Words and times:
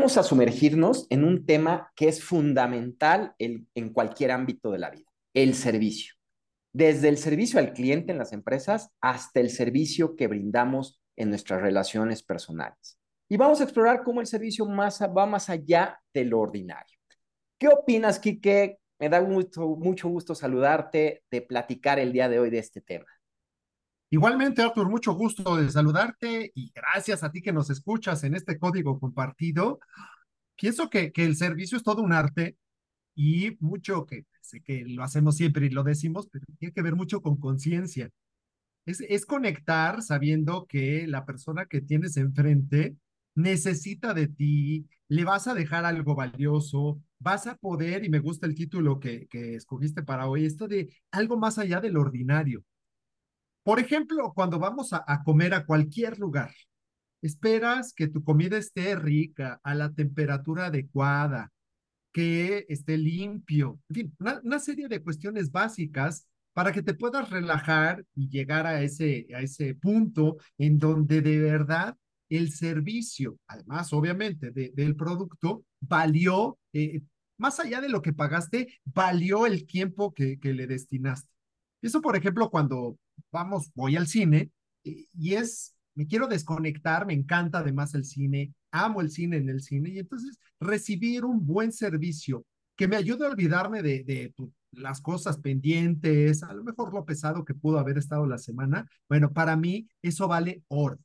Vamos 0.00 0.16
a 0.16 0.22
sumergirnos 0.22 1.06
en 1.10 1.24
un 1.24 1.44
tema 1.44 1.92
que 1.94 2.08
es 2.08 2.24
fundamental 2.24 3.34
en, 3.38 3.68
en 3.74 3.92
cualquier 3.92 4.30
ámbito 4.30 4.70
de 4.70 4.78
la 4.78 4.88
vida, 4.88 5.04
el 5.34 5.54
servicio. 5.54 6.14
Desde 6.72 7.10
el 7.10 7.18
servicio 7.18 7.58
al 7.58 7.74
cliente 7.74 8.10
en 8.10 8.16
las 8.16 8.32
empresas 8.32 8.88
hasta 9.02 9.40
el 9.40 9.50
servicio 9.50 10.16
que 10.16 10.26
brindamos 10.26 11.02
en 11.16 11.28
nuestras 11.28 11.60
relaciones 11.60 12.22
personales. 12.22 12.98
Y 13.28 13.36
vamos 13.36 13.60
a 13.60 13.64
explorar 13.64 14.02
cómo 14.02 14.22
el 14.22 14.26
servicio 14.26 14.64
más, 14.64 15.02
va 15.02 15.26
más 15.26 15.50
allá 15.50 16.00
de 16.14 16.24
lo 16.24 16.40
ordinario. 16.40 16.96
¿Qué 17.58 17.68
opinas, 17.68 18.18
Quique? 18.18 18.78
Me 18.98 19.10
da 19.10 19.20
mucho, 19.20 19.76
mucho 19.76 20.08
gusto 20.08 20.34
saludarte, 20.34 21.24
de 21.30 21.42
platicar 21.42 21.98
el 21.98 22.14
día 22.14 22.30
de 22.30 22.38
hoy 22.38 22.48
de 22.48 22.60
este 22.60 22.80
tema. 22.80 23.04
Igualmente, 24.12 24.62
Arthur, 24.62 24.88
mucho 24.90 25.12
gusto 25.14 25.56
de 25.56 25.70
saludarte 25.70 26.50
y 26.54 26.72
gracias 26.74 27.22
a 27.22 27.30
ti 27.30 27.40
que 27.42 27.52
nos 27.52 27.70
escuchas 27.70 28.24
en 28.24 28.34
este 28.34 28.58
código 28.58 28.98
compartido. 28.98 29.78
Pienso 30.56 30.90
que, 30.90 31.12
que 31.12 31.24
el 31.24 31.36
servicio 31.36 31.76
es 31.78 31.84
todo 31.84 32.02
un 32.02 32.12
arte 32.12 32.56
y 33.14 33.56
mucho 33.60 34.06
que 34.06 34.26
sé 34.42 34.62
que 34.62 34.84
lo 34.86 35.04
hacemos 35.04 35.36
siempre 35.36 35.66
y 35.66 35.70
lo 35.70 35.84
decimos, 35.84 36.28
pero 36.32 36.44
tiene 36.58 36.72
que 36.74 36.82
ver 36.82 36.96
mucho 36.96 37.22
con 37.22 37.38
conciencia. 37.38 38.10
Es, 38.86 39.00
es 39.02 39.26
conectar 39.26 40.02
sabiendo 40.02 40.66
que 40.66 41.06
la 41.06 41.24
persona 41.24 41.66
que 41.66 41.80
tienes 41.80 42.16
enfrente 42.16 42.96
necesita 43.36 44.14
de 44.14 44.28
ti, 44.28 44.88
le 45.08 45.24
vas 45.24 45.46
a 45.46 45.54
dejar 45.54 45.84
algo 45.84 46.16
valioso, 46.16 47.00
vas 47.20 47.46
a 47.46 47.56
poder, 47.56 48.04
y 48.04 48.10
me 48.10 48.18
gusta 48.18 48.46
el 48.46 48.56
título 48.56 48.98
que, 49.00 49.28
que 49.28 49.54
escogiste 49.54 50.02
para 50.02 50.28
hoy, 50.28 50.46
esto 50.46 50.66
de 50.68 50.92
algo 51.12 51.38
más 51.38 51.58
allá 51.58 51.80
del 51.80 51.96
ordinario 51.96 52.64
por 53.62 53.78
ejemplo, 53.78 54.32
cuando 54.34 54.58
vamos 54.58 54.92
a, 54.92 55.22
comer 55.24 55.54
a 55.54 55.66
cualquier 55.66 56.18
lugar, 56.18 56.52
esperas 57.22 57.92
que 57.92 58.08
tu 58.08 58.24
comida 58.24 58.56
esté 58.56 58.96
rica, 58.96 59.60
a 59.62 59.74
la 59.74 59.92
temperatura 59.92 60.66
adecuada, 60.66 61.52
que 62.12 62.66
esté 62.68 62.96
limpio, 62.98 63.78
en 63.90 63.94
fin, 63.94 64.16
una, 64.42 64.58
serie 64.58 64.88
de 64.88 65.02
cuestiones 65.02 65.52
básicas 65.52 66.26
para 66.52 66.72
que 66.72 66.82
te 66.82 66.94
puedas 66.94 67.30
relajar 67.30 68.04
y 68.14 68.28
llegar 68.28 68.66
a 68.66 68.82
ese, 68.82 69.28
a 69.34 69.40
ese 69.40 69.74
punto 69.74 70.38
en 70.58 70.78
donde 70.78 71.20
de 71.22 71.38
verdad 71.38 71.96
el 72.28 72.52
servicio, 72.52 73.38
además 73.46 73.92
obviamente 73.92 74.50
del 74.50 74.96
producto, 74.96 75.64
valió, 75.80 76.58
eh, 76.72 77.02
más 77.38 77.60
allá 77.60 77.80
de 77.80 77.88
lo 77.88 78.02
que 78.02 78.12
pagaste, 78.12 78.80
valió 78.84 79.46
el 79.46 79.66
tiempo 79.66 80.12
que, 80.12 80.38
que 80.38 80.52
le 80.52 80.66
destinaste. 80.66 81.30
Eso, 81.82 82.00
por 82.00 82.16
ejemplo, 82.16 82.50
cuando 82.50 82.98
vamos, 83.32 83.70
voy 83.74 83.96
al 83.96 84.06
cine 84.06 84.50
y, 84.82 85.34
es, 85.34 85.74
me 85.94 86.06
quiero 86.06 86.26
desconectar, 86.26 87.06
me 87.06 87.12
encanta 87.12 87.58
además 87.58 87.94
el 87.94 88.04
cine, 88.04 88.54
amo 88.70 89.00
el 89.00 89.10
cine 89.10 89.36
en 89.36 89.48
el 89.48 89.62
cine 89.62 89.90
y 89.90 89.98
entonces 89.98 90.38
recibir 90.58 91.24
un 91.24 91.46
buen 91.46 91.72
servicio 91.72 92.44
que 92.76 92.88
me 92.88 92.96
ayude 92.96 93.26
a 93.26 93.30
olvidarme 93.30 93.82
de, 93.82 94.04
de 94.04 94.34
las 94.72 95.00
cosas 95.00 95.38
pendientes, 95.38 96.42
a 96.42 96.54
lo 96.54 96.64
mejor 96.64 96.94
lo 96.94 97.04
pesado 97.04 97.44
que 97.44 97.54
pudo 97.54 97.78
haber 97.78 97.98
estado 97.98 98.26
la 98.26 98.38
semana, 98.38 98.88
bueno, 99.08 99.32
para 99.32 99.56
mí 99.56 99.88
eso 100.02 100.28
vale 100.28 100.62
oro. 100.68 100.98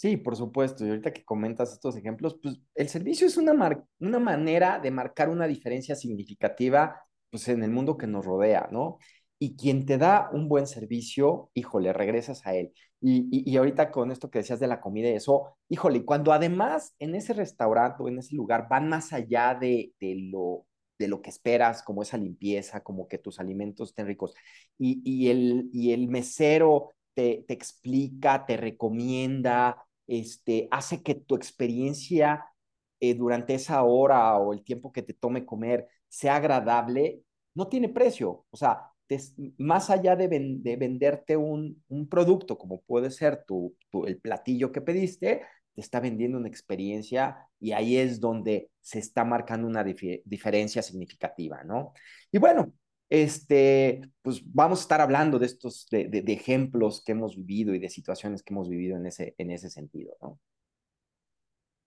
Sí, 0.00 0.16
por 0.16 0.34
supuesto. 0.34 0.86
Y 0.86 0.88
ahorita 0.88 1.12
que 1.12 1.26
comentas 1.26 1.74
estos 1.74 1.94
ejemplos, 1.94 2.38
pues 2.42 2.58
el 2.74 2.88
servicio 2.88 3.26
es 3.26 3.36
una, 3.36 3.52
una 3.98 4.18
manera 4.18 4.78
de 4.78 4.90
marcar 4.90 5.28
una 5.28 5.46
diferencia 5.46 5.94
significativa 5.94 6.96
pues, 7.28 7.46
en 7.48 7.62
el 7.62 7.70
mundo 7.70 7.98
que 7.98 8.06
nos 8.06 8.24
rodea, 8.24 8.66
¿no? 8.72 8.96
Y 9.40 9.56
quien 9.56 9.86
te 9.86 9.98
da 9.98 10.30
un 10.32 10.48
buen 10.48 10.66
servicio, 10.66 11.50
híjole, 11.54 11.92
regresas 11.94 12.46
a 12.46 12.54
él. 12.54 12.72
Y, 13.00 13.28
y, 13.50 13.56
ahorita 13.56 13.90
con 13.90 14.12
esto 14.12 14.30
que 14.30 14.40
decías 14.40 14.60
de 14.60 14.66
la 14.68 14.80
comida 14.82 15.08
y 15.08 15.14
eso, 15.14 15.56
híjole, 15.70 16.04
cuando 16.04 16.32
además 16.32 16.94
en 16.98 17.14
ese 17.14 17.32
restaurante 17.32 18.02
o 18.02 18.08
en 18.08 18.18
ese 18.18 18.36
lugar 18.36 18.68
van 18.68 18.88
más 18.90 19.14
allá 19.14 19.54
de, 19.54 19.94
de, 20.00 20.16
lo, 20.30 20.66
de 20.98 21.08
lo 21.08 21.22
que 21.22 21.30
esperas, 21.30 21.82
como 21.82 22.02
esa 22.02 22.18
limpieza, 22.18 22.82
como 22.82 23.08
que 23.08 23.16
tus 23.18 23.40
alimentos 23.40 23.90
estén 23.90 24.06
ricos, 24.06 24.34
y, 24.78 25.00
y 25.04 25.30
el, 25.30 25.70
y 25.72 25.92
el 25.92 26.08
mesero 26.08 26.92
te, 27.14 27.44
te 27.48 27.54
explica, 27.54 28.44
te 28.46 28.58
recomienda, 28.58 29.82
este, 30.06 30.68
hace 30.70 31.02
que 31.02 31.14
tu 31.14 31.34
experiencia 31.36 32.44
eh, 33.00 33.14
durante 33.14 33.54
esa 33.54 33.82
hora 33.84 34.36
o 34.36 34.52
el 34.52 34.62
tiempo 34.64 34.92
que 34.92 35.02
te 35.02 35.14
tome 35.14 35.46
comer 35.46 35.88
sea 36.08 36.36
agradable, 36.36 37.22
no 37.54 37.68
tiene 37.68 37.88
precio. 37.88 38.44
O 38.50 38.56
sea, 38.56 38.89
más 39.58 39.90
allá 39.90 40.16
de, 40.16 40.28
venderte 40.28 41.36
un, 41.36 41.82
producto, 42.08 42.58
como 42.58 42.80
puede 42.82 43.10
ser 43.10 43.44
tu, 43.46 43.76
el 44.06 44.18
platillo 44.18 44.72
que 44.72 44.80
pediste, 44.80 45.42
te 45.74 45.80
está 45.80 46.00
vendiendo 46.00 46.38
una 46.38 46.48
experiencia 46.48 47.48
y 47.58 47.72
ahí 47.72 47.96
es 47.96 48.20
donde 48.20 48.70
se 48.80 48.98
está 48.98 49.24
marcando 49.24 49.66
una 49.66 49.84
diferencia 49.84 50.82
significativa, 50.82 51.62
¿no? 51.64 51.92
Y 52.32 52.38
bueno, 52.38 52.72
este, 53.08 54.00
pues 54.22 54.40
vamos 54.44 54.78
a 54.80 54.82
estar 54.82 55.00
hablando 55.00 55.38
de 55.38 55.46
estos, 55.46 55.86
de, 55.90 56.24
ejemplos 56.28 57.02
que 57.04 57.12
hemos 57.12 57.36
vivido 57.36 57.74
y 57.74 57.80
de 57.80 57.90
situaciones 57.90 58.42
que 58.42 58.54
hemos 58.54 58.68
vivido 58.68 58.96
en 58.96 59.06
ese, 59.06 59.34
en 59.38 59.50
ese 59.50 59.70
sentido, 59.70 60.16
¿no? 60.22 60.38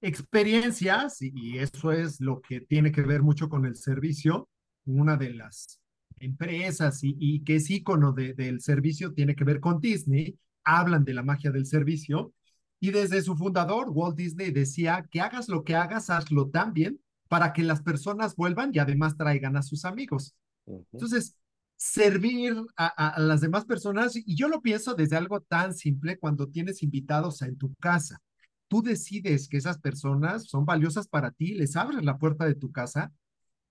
Experiencias, 0.01 1.21
y 1.21 1.59
eso 1.59 1.93
es 1.93 2.19
lo 2.19 2.41
que 2.41 2.59
tiene 2.59 2.91
que 2.91 3.03
ver 3.03 3.21
mucho 3.21 3.47
con 3.47 3.65
el 3.65 3.77
servicio, 3.77 4.49
una 4.85 5.15
de 5.15 5.29
las 5.29 5.79
empresas 6.23 6.99
y, 7.03 7.43
que 7.43 7.57
es 7.57 7.69
ícono 7.69 8.13
de, 8.13 8.33
del 8.33 8.61
servicio, 8.61 9.13
tiene 9.13 9.35
que 9.35 9.43
ver 9.43 9.59
con 9.59 9.79
Disney, 9.79 10.37
hablan 10.63 11.03
de 11.03 11.13
la 11.13 11.23
magia 11.23 11.51
del 11.51 11.65
servicio, 11.65 12.33
y 12.79 12.91
desde 12.91 13.21
su 13.21 13.35
fundador, 13.35 13.89
Walt 13.89 14.17
Disney, 14.17 14.51
decía 14.51 15.07
que 15.09 15.21
hagas 15.21 15.47
lo 15.47 15.63
que 15.63 15.75
hagas, 15.75 16.09
hazlo 16.09 16.49
tan 16.49 16.73
bien 16.73 16.99
para 17.29 17.53
que 17.53 17.63
las 17.63 17.81
personas 17.81 18.35
vuelvan 18.35 18.71
y 18.73 18.79
además 18.79 19.15
traigan 19.15 19.55
a 19.55 19.61
sus 19.61 19.85
amigos. 19.85 20.35
Entonces, 20.91 21.35
servir 21.77 22.55
a, 22.75 22.87
a, 22.87 23.19
las 23.19 23.41
demás 23.41 23.65
personas, 23.65 24.15
y 24.15 24.35
yo 24.35 24.47
lo 24.47 24.61
pienso 24.61 24.95
desde 24.95 25.15
algo 25.15 25.41
tan 25.41 25.73
simple 25.73 26.19
cuando 26.19 26.49
tienes 26.49 26.83
invitados 26.83 27.41
en 27.41 27.57
tu 27.57 27.73
casa. 27.75 28.21
Tú 28.67 28.81
decides 28.81 29.47
que 29.47 29.57
esas 29.57 29.79
personas 29.79 30.45
son 30.45 30.65
valiosas 30.65 31.07
para 31.07 31.31
ti, 31.31 31.53
les 31.53 31.75
abres 31.75 32.03
la 32.03 32.17
puerta 32.17 32.45
de 32.45 32.55
tu 32.55 32.71
casa 32.71 33.11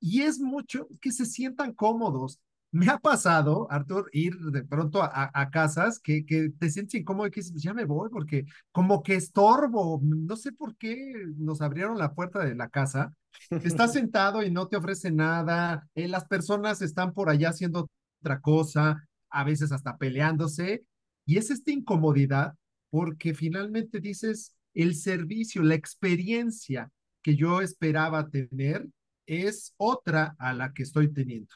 y 0.02 0.22
es 0.22 0.40
mucho 0.40 0.88
que 1.00 1.12
se 1.12 1.24
sientan 1.24 1.72
cómodos. 1.72 2.40
Me 2.72 2.88
ha 2.88 2.98
pasado, 2.98 3.70
Arthur, 3.70 4.08
ir 4.12 4.36
de 4.36 4.64
pronto 4.64 5.02
a, 5.02 5.30
a 5.32 5.50
casas 5.50 6.00
que, 6.00 6.26
que, 6.26 6.50
te 6.58 6.70
sientes 6.70 7.00
incómodo 7.00 7.28
y 7.28 7.30
que 7.30 7.40
dices, 7.40 7.62
ya 7.62 7.72
me 7.72 7.84
voy 7.84 8.10
porque 8.10 8.46
como 8.72 9.02
que 9.02 9.14
estorbo, 9.14 10.00
no 10.02 10.36
sé 10.36 10.52
por 10.52 10.76
qué 10.76 11.12
nos 11.36 11.60
abrieron 11.60 11.98
la 11.98 12.14
puerta 12.14 12.40
de 12.40 12.56
la 12.56 12.68
casa. 12.68 13.14
Estás 13.50 13.92
sentado 13.92 14.42
y 14.42 14.50
no 14.50 14.66
te 14.66 14.76
ofrece 14.76 15.12
nada, 15.12 15.86
eh, 15.94 16.08
las 16.08 16.26
personas 16.26 16.82
están 16.82 17.12
por 17.12 17.30
allá 17.30 17.50
haciendo 17.50 17.88
otra 18.20 18.40
cosa, 18.40 19.06
a 19.30 19.44
veces 19.44 19.70
hasta 19.70 19.98
peleándose, 19.98 20.84
y 21.26 21.38
es 21.38 21.50
esta 21.50 21.70
incomodidad 21.70 22.54
porque 22.90 23.34
finalmente 23.34 24.00
dices, 24.00 24.56
el 24.74 24.96
servicio, 24.96 25.62
la 25.62 25.74
experiencia 25.74 26.90
que 27.22 27.36
yo 27.36 27.60
esperaba 27.60 28.28
tener, 28.28 28.88
es 29.26 29.74
otra 29.76 30.34
a 30.38 30.52
la 30.52 30.72
que 30.72 30.82
estoy 30.82 31.12
teniendo. 31.12 31.54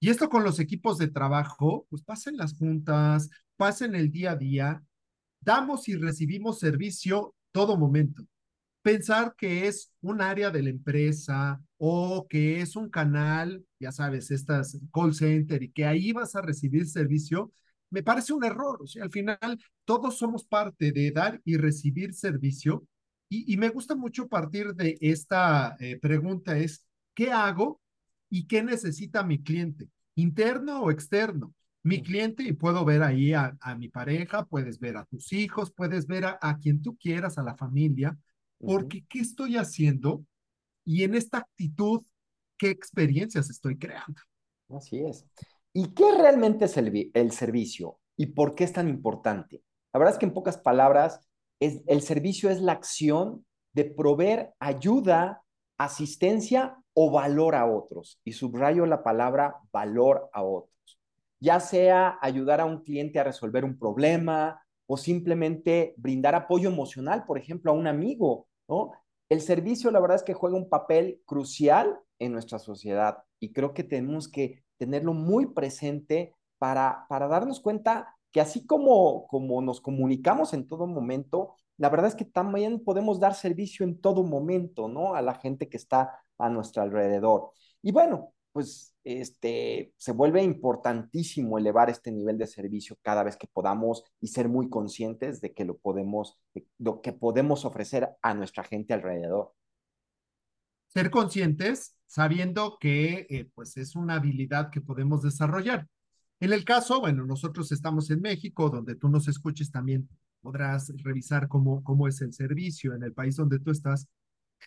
Y 0.00 0.10
esto 0.10 0.28
con 0.28 0.44
los 0.44 0.60
equipos 0.60 0.98
de 0.98 1.08
trabajo, 1.08 1.86
pues 1.88 2.02
pasen 2.02 2.36
las 2.36 2.54
juntas, 2.54 3.30
pasen 3.56 3.94
el 3.94 4.10
día 4.10 4.32
a 4.32 4.36
día, 4.36 4.82
damos 5.40 5.88
y 5.88 5.96
recibimos 5.96 6.58
servicio 6.58 7.34
todo 7.52 7.76
momento. 7.76 8.26
Pensar 8.82 9.34
que 9.36 9.66
es 9.66 9.92
un 10.02 10.20
área 10.20 10.50
de 10.50 10.62
la 10.62 10.70
empresa 10.70 11.62
o 11.78 12.26
que 12.28 12.60
es 12.60 12.76
un 12.76 12.90
canal, 12.90 13.64
ya 13.80 13.92
sabes, 13.92 14.30
estas 14.30 14.78
call 14.92 15.14
center 15.14 15.62
y 15.62 15.70
que 15.70 15.86
ahí 15.86 16.12
vas 16.12 16.36
a 16.36 16.42
recibir 16.42 16.86
servicio, 16.86 17.50
me 17.90 18.02
parece 18.02 18.32
un 18.34 18.44
error. 18.44 18.82
O 18.82 18.86
sea, 18.86 19.04
al 19.04 19.10
final 19.10 19.58
todos 19.84 20.18
somos 20.18 20.44
parte 20.44 20.92
de 20.92 21.12
dar 21.12 21.40
y 21.44 21.56
recibir 21.56 22.12
servicio. 22.12 22.86
Y, 23.30 23.56
me 23.56 23.70
gusta 23.70 23.96
mucho 23.96 24.28
partir 24.28 24.74
de 24.74 24.96
esta 25.00 25.76
eh, 25.80 25.98
pregunta, 25.98 26.56
es 26.56 26.86
¿Qué 27.14 27.30
hago 27.30 27.80
y 28.28 28.46
qué 28.46 28.62
necesita 28.62 29.22
mi 29.22 29.42
cliente? 29.42 29.88
¿Interno 30.16 30.82
o 30.82 30.90
externo? 30.90 31.54
Mi 31.82 32.02
cliente, 32.02 32.42
y 32.42 32.52
puedo 32.52 32.84
ver 32.84 33.02
ahí 33.02 33.34
a, 33.34 33.56
mi 33.76 33.88
pareja, 33.88 34.46
puedes 34.46 34.80
ver 34.80 34.96
a 34.96 35.04
tus 35.04 35.32
hijos, 35.32 35.70
puedes 35.70 36.06
ver 36.06 36.24
a, 36.24 36.58
quien 36.58 36.80
tú 36.80 36.96
quieras, 36.96 37.36
a 37.36 37.42
la 37.42 37.54
familia, 37.56 38.16
porque 38.58 39.04
¿qué 39.06 39.18
estoy 39.18 39.58
haciendo? 39.58 40.24
Y 40.84 41.02
en 41.02 41.14
esta 41.14 41.38
actitud, 41.38 42.02
¿qué 42.56 42.70
experiencias 42.70 43.50
estoy 43.50 43.76
creando? 43.76 44.20
Así 44.70 45.00
es. 45.00 45.26
¿Y 45.74 45.88
qué 45.88 46.04
realmente 46.16 46.64
es 46.64 46.76
el, 46.78 47.10
el 47.12 47.32
servicio? 47.32 48.00
¿Y 48.16 48.26
por 48.26 48.54
qué 48.54 48.64
es 48.64 48.72
tan 48.72 48.88
importante? 48.88 49.62
La 49.92 49.98
verdad 49.98 50.14
es 50.14 50.18
que 50.18 50.26
en 50.26 50.32
pocas 50.32 50.56
palabras, 50.56 51.20
es, 51.60 51.82
el 51.86 52.00
servicio 52.00 52.48
es 52.48 52.62
la 52.62 52.72
acción 52.72 53.44
de 53.74 53.84
proveer 53.84 54.54
ayuda, 54.58 55.42
asistencia 55.76 56.78
o 56.94 57.10
valor 57.10 57.54
a 57.54 57.66
otros. 57.66 58.20
Y 58.24 58.32
subrayo 58.32 58.86
la 58.86 59.02
palabra 59.02 59.56
valor 59.72 60.30
a 60.32 60.42
otros. 60.42 60.98
Ya 61.40 61.60
sea 61.60 62.18
ayudar 62.22 62.60
a 62.60 62.64
un 62.64 62.82
cliente 62.82 63.18
a 63.18 63.24
resolver 63.24 63.64
un 63.64 63.78
problema 63.78 64.62
o 64.86 64.96
simplemente 64.96 65.94
brindar 65.96 66.34
apoyo 66.34 66.70
emocional, 66.70 67.24
por 67.26 67.38
ejemplo, 67.38 67.70
a 67.70 67.74
un 67.74 67.86
amigo, 67.86 68.48
¿no? 68.68 68.92
el 69.28 69.40
servicio, 69.40 69.90
la 69.90 70.00
verdad 70.00 70.16
es 70.16 70.22
que 70.22 70.34
juega 70.34 70.56
un 70.56 70.68
papel 70.68 71.20
crucial 71.24 71.98
en 72.18 72.32
nuestra 72.32 72.58
sociedad 72.58 73.18
y 73.40 73.52
creo 73.52 73.74
que 73.74 73.84
tenemos 73.84 74.28
que 74.28 74.62
tenerlo 74.76 75.12
muy 75.12 75.46
presente 75.46 76.34
para, 76.58 77.06
para 77.08 77.28
darnos 77.28 77.60
cuenta 77.60 78.16
que 78.30 78.40
así 78.40 78.66
como, 78.66 79.26
como 79.28 79.62
nos 79.62 79.80
comunicamos 79.80 80.54
en 80.54 80.66
todo 80.66 80.86
momento, 80.86 81.54
la 81.76 81.88
verdad 81.88 82.08
es 82.08 82.14
que 82.14 82.24
también 82.24 82.82
podemos 82.82 83.20
dar 83.20 83.34
servicio 83.34 83.84
en 83.84 84.00
todo 84.00 84.22
momento, 84.22 84.88
¿no? 84.88 85.14
A 85.14 85.22
la 85.22 85.34
gente 85.34 85.68
que 85.68 85.76
está 85.76 86.23
a 86.38 86.48
nuestro 86.48 86.82
alrededor. 86.82 87.50
Y 87.82 87.92
bueno, 87.92 88.34
pues 88.52 88.94
este, 89.02 89.92
se 89.96 90.12
vuelve 90.12 90.42
importantísimo 90.42 91.58
elevar 91.58 91.90
este 91.90 92.12
nivel 92.12 92.38
de 92.38 92.46
servicio 92.46 92.96
cada 93.02 93.22
vez 93.22 93.36
que 93.36 93.48
podamos 93.48 94.04
y 94.20 94.28
ser 94.28 94.48
muy 94.48 94.68
conscientes 94.68 95.40
de 95.40 95.52
que 95.52 95.64
lo 95.64 95.76
podemos, 95.76 96.38
lo 96.78 97.00
que 97.02 97.12
podemos 97.12 97.64
ofrecer 97.64 98.10
a 98.22 98.34
nuestra 98.34 98.62
gente 98.64 98.94
alrededor. 98.94 99.52
Ser 100.86 101.10
conscientes 101.10 101.96
sabiendo 102.06 102.78
que 102.78 103.26
eh, 103.28 103.50
pues 103.54 103.76
es 103.76 103.96
una 103.96 104.14
habilidad 104.14 104.70
que 104.70 104.80
podemos 104.80 105.22
desarrollar. 105.22 105.88
En 106.38 106.52
el 106.52 106.64
caso, 106.64 107.00
bueno, 107.00 107.24
nosotros 107.26 107.72
estamos 107.72 108.10
en 108.10 108.20
México, 108.20 108.70
donde 108.70 108.94
tú 108.94 109.08
nos 109.08 109.26
escuches 109.26 109.70
también 109.70 110.08
podrás 110.44 110.92
revisar 111.02 111.48
cómo, 111.48 111.82
cómo 111.82 112.06
es 112.06 112.20
el 112.20 112.32
servicio 112.32 112.94
en 112.94 113.02
el 113.02 113.12
país 113.12 113.34
donde 113.34 113.58
tú 113.58 113.70
estás. 113.70 114.06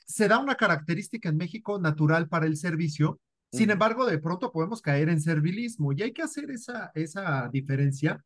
Se 0.06 0.28
da 0.28 0.40
una 0.40 0.56
característica 0.56 1.30
en 1.30 1.38
México 1.38 1.80
natural 1.80 2.28
para 2.28 2.46
el 2.46 2.58
servicio, 2.58 3.20
sin 3.52 3.72
embargo, 3.72 4.06
de 4.06 4.20
pronto 4.20 4.52
podemos 4.52 4.82
caer 4.82 5.10
en 5.10 5.22
servilismo 5.22 5.94
y 5.94 6.04
hay 6.04 6.12
que 6.12 6.22
hacer 6.22 6.52
esa, 6.52 6.92
esa 6.96 7.50
diferencia 7.52 8.22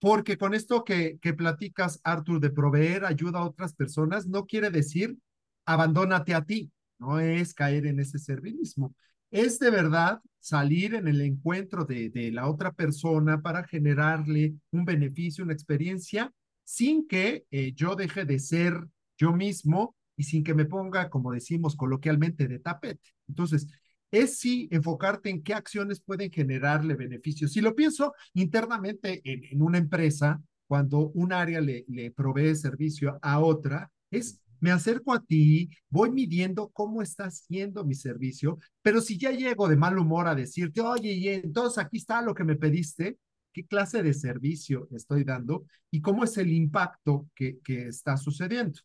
porque 0.00 0.36
con 0.36 0.52
esto 0.52 0.84
que, 0.84 1.18
que 1.22 1.32
platicas, 1.32 1.98
Arthur, 2.04 2.38
de 2.38 2.50
proveer 2.50 3.06
ayuda 3.06 3.38
a 3.38 3.46
otras 3.46 3.72
personas, 3.72 4.26
no 4.26 4.44
quiere 4.44 4.70
decir 4.70 5.16
abandónate 5.64 6.34
a 6.34 6.44
ti, 6.44 6.70
no 6.98 7.20
es 7.20 7.54
caer 7.54 7.86
en 7.86 8.00
ese 8.00 8.18
servilismo. 8.18 8.94
Es 9.30 9.58
de 9.58 9.70
verdad 9.70 10.20
salir 10.40 10.94
en 10.94 11.08
el 11.08 11.22
encuentro 11.22 11.86
de, 11.86 12.10
de 12.10 12.30
la 12.32 12.50
otra 12.50 12.72
persona 12.72 13.40
para 13.40 13.66
generarle 13.66 14.54
un 14.72 14.84
beneficio, 14.84 15.42
una 15.42 15.54
experiencia, 15.54 16.30
sin 16.64 17.08
que 17.08 17.46
eh, 17.50 17.72
yo 17.74 17.96
deje 17.96 18.26
de 18.26 18.38
ser 18.38 18.86
yo 19.16 19.32
mismo 19.32 19.96
y 20.16 20.24
sin 20.24 20.44
que 20.44 20.54
me 20.54 20.64
ponga, 20.64 21.10
como 21.10 21.32
decimos 21.32 21.76
coloquialmente, 21.76 22.48
de 22.48 22.58
tapete. 22.58 23.10
Entonces, 23.28 23.66
es 24.10 24.38
sí 24.38 24.68
enfocarte 24.70 25.30
en 25.30 25.42
qué 25.42 25.54
acciones 25.54 26.00
pueden 26.00 26.30
generarle 26.30 26.94
beneficios. 26.94 27.52
Si 27.52 27.60
lo 27.60 27.74
pienso 27.74 28.14
internamente 28.34 29.20
en, 29.24 29.60
una 29.60 29.78
empresa, 29.78 30.40
cuando 30.66 31.10
un 31.10 31.32
área 31.32 31.60
le, 31.60 31.84
le 31.88 32.10
provee 32.10 32.54
servicio 32.54 33.18
a 33.22 33.40
otra, 33.40 33.90
es 34.10 34.40
me 34.60 34.70
acerco 34.70 35.12
a 35.12 35.22
ti, 35.22 35.68
voy 35.90 36.10
midiendo 36.10 36.70
cómo 36.70 37.02
está 37.02 37.24
haciendo 37.24 37.84
mi 37.84 37.94
servicio, 37.94 38.58
pero 38.80 39.02
si 39.02 39.18
ya 39.18 39.30
llego 39.30 39.68
de 39.68 39.76
mal 39.76 39.98
humor 39.98 40.26
a 40.26 40.34
decirte, 40.34 40.80
oye, 40.80 41.12
y 41.12 41.28
entonces 41.28 41.84
aquí 41.84 41.98
está 41.98 42.22
lo 42.22 42.34
que 42.34 42.44
me 42.44 42.56
pediste, 42.56 43.18
¿qué 43.52 43.66
clase 43.66 44.02
de 44.02 44.14
servicio 44.14 44.88
estoy 44.92 45.22
dando 45.22 45.66
y 45.90 46.00
cómo 46.00 46.24
es 46.24 46.38
el 46.38 46.50
impacto 46.50 47.28
que, 47.34 47.58
que 47.62 47.88
está 47.88 48.16
sucediendo? 48.16 48.80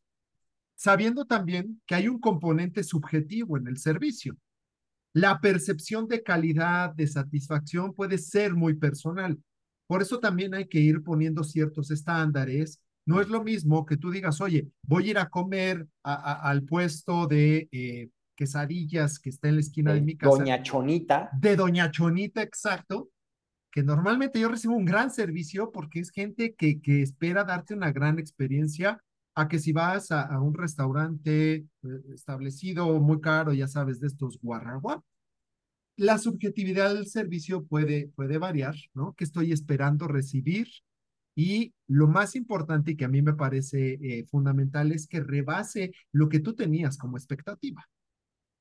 Sabiendo 0.79 1.25
también 1.25 1.81
que 1.85 1.95
hay 1.95 2.07
un 2.07 2.21
componente 2.21 2.83
subjetivo 2.83 3.57
en 3.57 3.67
el 3.67 3.77
servicio. 3.77 4.37
La 5.13 5.41
percepción 5.41 6.07
de 6.07 6.23
calidad, 6.23 6.93
de 6.93 7.05
satisfacción 7.05 7.93
puede 7.93 8.17
ser 8.17 8.53
muy 8.53 8.75
personal. 8.75 9.37
Por 9.87 10.01
eso 10.01 10.19
también 10.19 10.53
hay 10.53 10.69
que 10.69 10.79
ir 10.79 11.03
poniendo 11.03 11.43
ciertos 11.43 11.91
estándares. 11.91 12.79
No 13.05 13.19
es 13.19 13.27
lo 13.27 13.43
mismo 13.43 13.85
que 13.85 13.97
tú 13.97 14.09
digas, 14.09 14.39
oye, 14.39 14.69
voy 14.81 15.07
a 15.07 15.09
ir 15.09 15.17
a 15.17 15.27
comer 15.27 15.85
al 16.01 16.63
puesto 16.63 17.27
de 17.27 17.67
eh, 17.73 18.07
quesadillas 18.33 19.19
que 19.19 19.31
está 19.31 19.49
en 19.49 19.55
la 19.55 19.61
esquina 19.61 19.93
de, 19.93 19.99
mi 19.99 20.15
casa. 20.15 20.37
Doña 20.37 20.63
Chonita. 20.63 21.29
De 21.37 21.57
Doña 21.57 21.91
Chonita, 21.91 22.41
exacto. 22.41 23.09
Que 23.69 23.83
normalmente 23.83 24.39
yo 24.39 24.47
recibo 24.47 24.77
un 24.77 24.85
gran 24.85 25.11
servicio 25.11 25.73
porque 25.73 25.99
es 25.99 26.09
gente 26.09 26.55
que, 26.55 26.79
que 26.79 27.01
espera 27.01 27.43
darte 27.43 27.73
una 27.73 27.91
gran 27.91 28.17
experiencia 28.17 29.03
a 29.39 29.47
que 29.47 29.59
si 29.59 29.71
vas 29.71 30.11
a, 30.11 30.39
un 30.41 30.53
restaurante 30.53 31.53
eh, 31.55 31.65
establecido 32.13 32.99
muy 32.99 33.21
caro, 33.21 33.53
ya 33.53 33.67
sabes, 33.67 33.99
de 33.99 34.07
estos 34.07 34.37
guarragua, 34.41 35.01
la 35.95 36.17
subjetividad 36.17 36.93
del 36.93 37.07
servicio 37.07 37.65
puede, 37.65 38.09
puede 38.15 38.37
variar, 38.37 38.75
¿no? 38.93 39.13
¿Qué 39.13 39.23
estoy 39.23 39.51
esperando 39.51 40.07
recibir? 40.07 40.67
Y 41.35 41.73
lo 41.87 42.07
más 42.07 42.35
importante 42.35 42.91
y 42.91 42.97
que 42.97 43.05
a 43.05 43.09
mí 43.09 43.21
me 43.21 43.33
parece 43.33 43.93
eh, 43.93 44.25
fundamental 44.25 44.91
es 44.91 45.07
que 45.07 45.21
rebase 45.21 45.91
lo 46.11 46.27
que 46.27 46.39
tú 46.39 46.53
tenías 46.53 46.97
como 46.97 47.17
expectativa. 47.17 47.87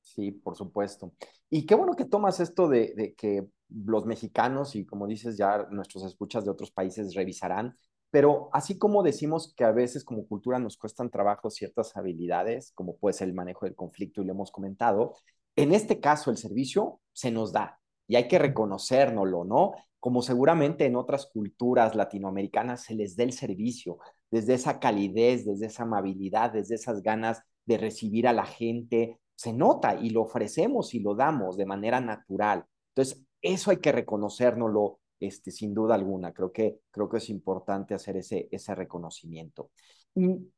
Sí, 0.01 0.31
por 0.31 0.55
supuesto. 0.55 1.13
Y 1.49 1.65
qué 1.65 1.75
bueno 1.75 1.95
que 1.95 2.05
tomas 2.05 2.39
esto 2.39 2.69
de, 2.69 2.93
de 2.95 3.13
que 3.15 3.45
los 3.69 4.05
mexicanos 4.05 4.75
y 4.75 4.85
como 4.85 5.07
dices 5.07 5.37
ya 5.37 5.67
nuestros 5.71 6.05
escuchas 6.05 6.45
de 6.45 6.51
otros 6.51 6.71
países 6.71 7.13
revisarán 7.13 7.75
pero 8.11 8.49
así 8.53 8.77
como 8.77 9.03
decimos 9.03 9.53
que 9.55 9.63
a 9.63 9.71
veces 9.71 10.03
como 10.03 10.27
cultura 10.27 10.59
nos 10.59 10.77
cuestan 10.77 11.09
trabajo 11.09 11.49
ciertas 11.49 11.95
habilidades, 11.95 12.71
como 12.73 12.97
puede 12.97 13.13
ser 13.13 13.27
el 13.27 13.33
manejo 13.33 13.65
del 13.65 13.75
conflicto 13.75 14.21
y 14.21 14.25
lo 14.25 14.33
hemos 14.33 14.51
comentado, 14.51 15.15
en 15.55 15.73
este 15.73 15.99
caso 15.99 16.31
el 16.31 16.37
servicio 16.37 17.01
se 17.13 17.31
nos 17.31 17.51
da 17.51 17.79
y 18.07 18.15
hay 18.15 18.27
que 18.27 18.39
reconocérnoslo, 18.39 19.43
¿no? 19.45 19.73
Como 19.99 20.21
seguramente 20.21 20.85
en 20.85 20.95
otras 20.95 21.27
culturas 21.27 21.95
latinoamericanas 21.95 22.83
se 22.83 22.95
les 22.95 23.15
da 23.15 23.23
el 23.23 23.33
servicio, 23.33 23.99
desde 24.31 24.53
esa 24.55 24.79
calidez, 24.79 25.45
desde 25.45 25.67
esa 25.67 25.83
amabilidad, 25.83 26.51
desde 26.51 26.75
esas 26.75 27.01
ganas 27.01 27.43
de 27.65 27.77
recibir 27.77 28.27
a 28.27 28.33
la 28.33 28.45
gente, 28.45 29.19
se 29.35 29.53
nota 29.53 29.95
y 29.95 30.09
lo 30.09 30.23
ofrecemos 30.23 30.93
y 30.93 30.99
lo 30.99 31.15
damos 31.15 31.57
de 31.57 31.65
manera 31.65 32.01
natural. 32.01 32.65
Entonces, 32.95 33.23
eso 33.41 33.71
hay 33.71 33.77
que 33.77 33.91
reconocérnoslo 33.91 34.99
este, 35.19 35.51
sin 35.51 35.73
duda 35.73 35.95
alguna. 35.95 36.33
Creo 36.33 36.51
que, 36.51 36.81
creo 36.91 37.09
que 37.09 37.17
es 37.17 37.29
importante 37.29 37.93
hacer 37.93 38.17
ese, 38.17 38.47
ese 38.51 38.75
reconocimiento. 38.75 39.71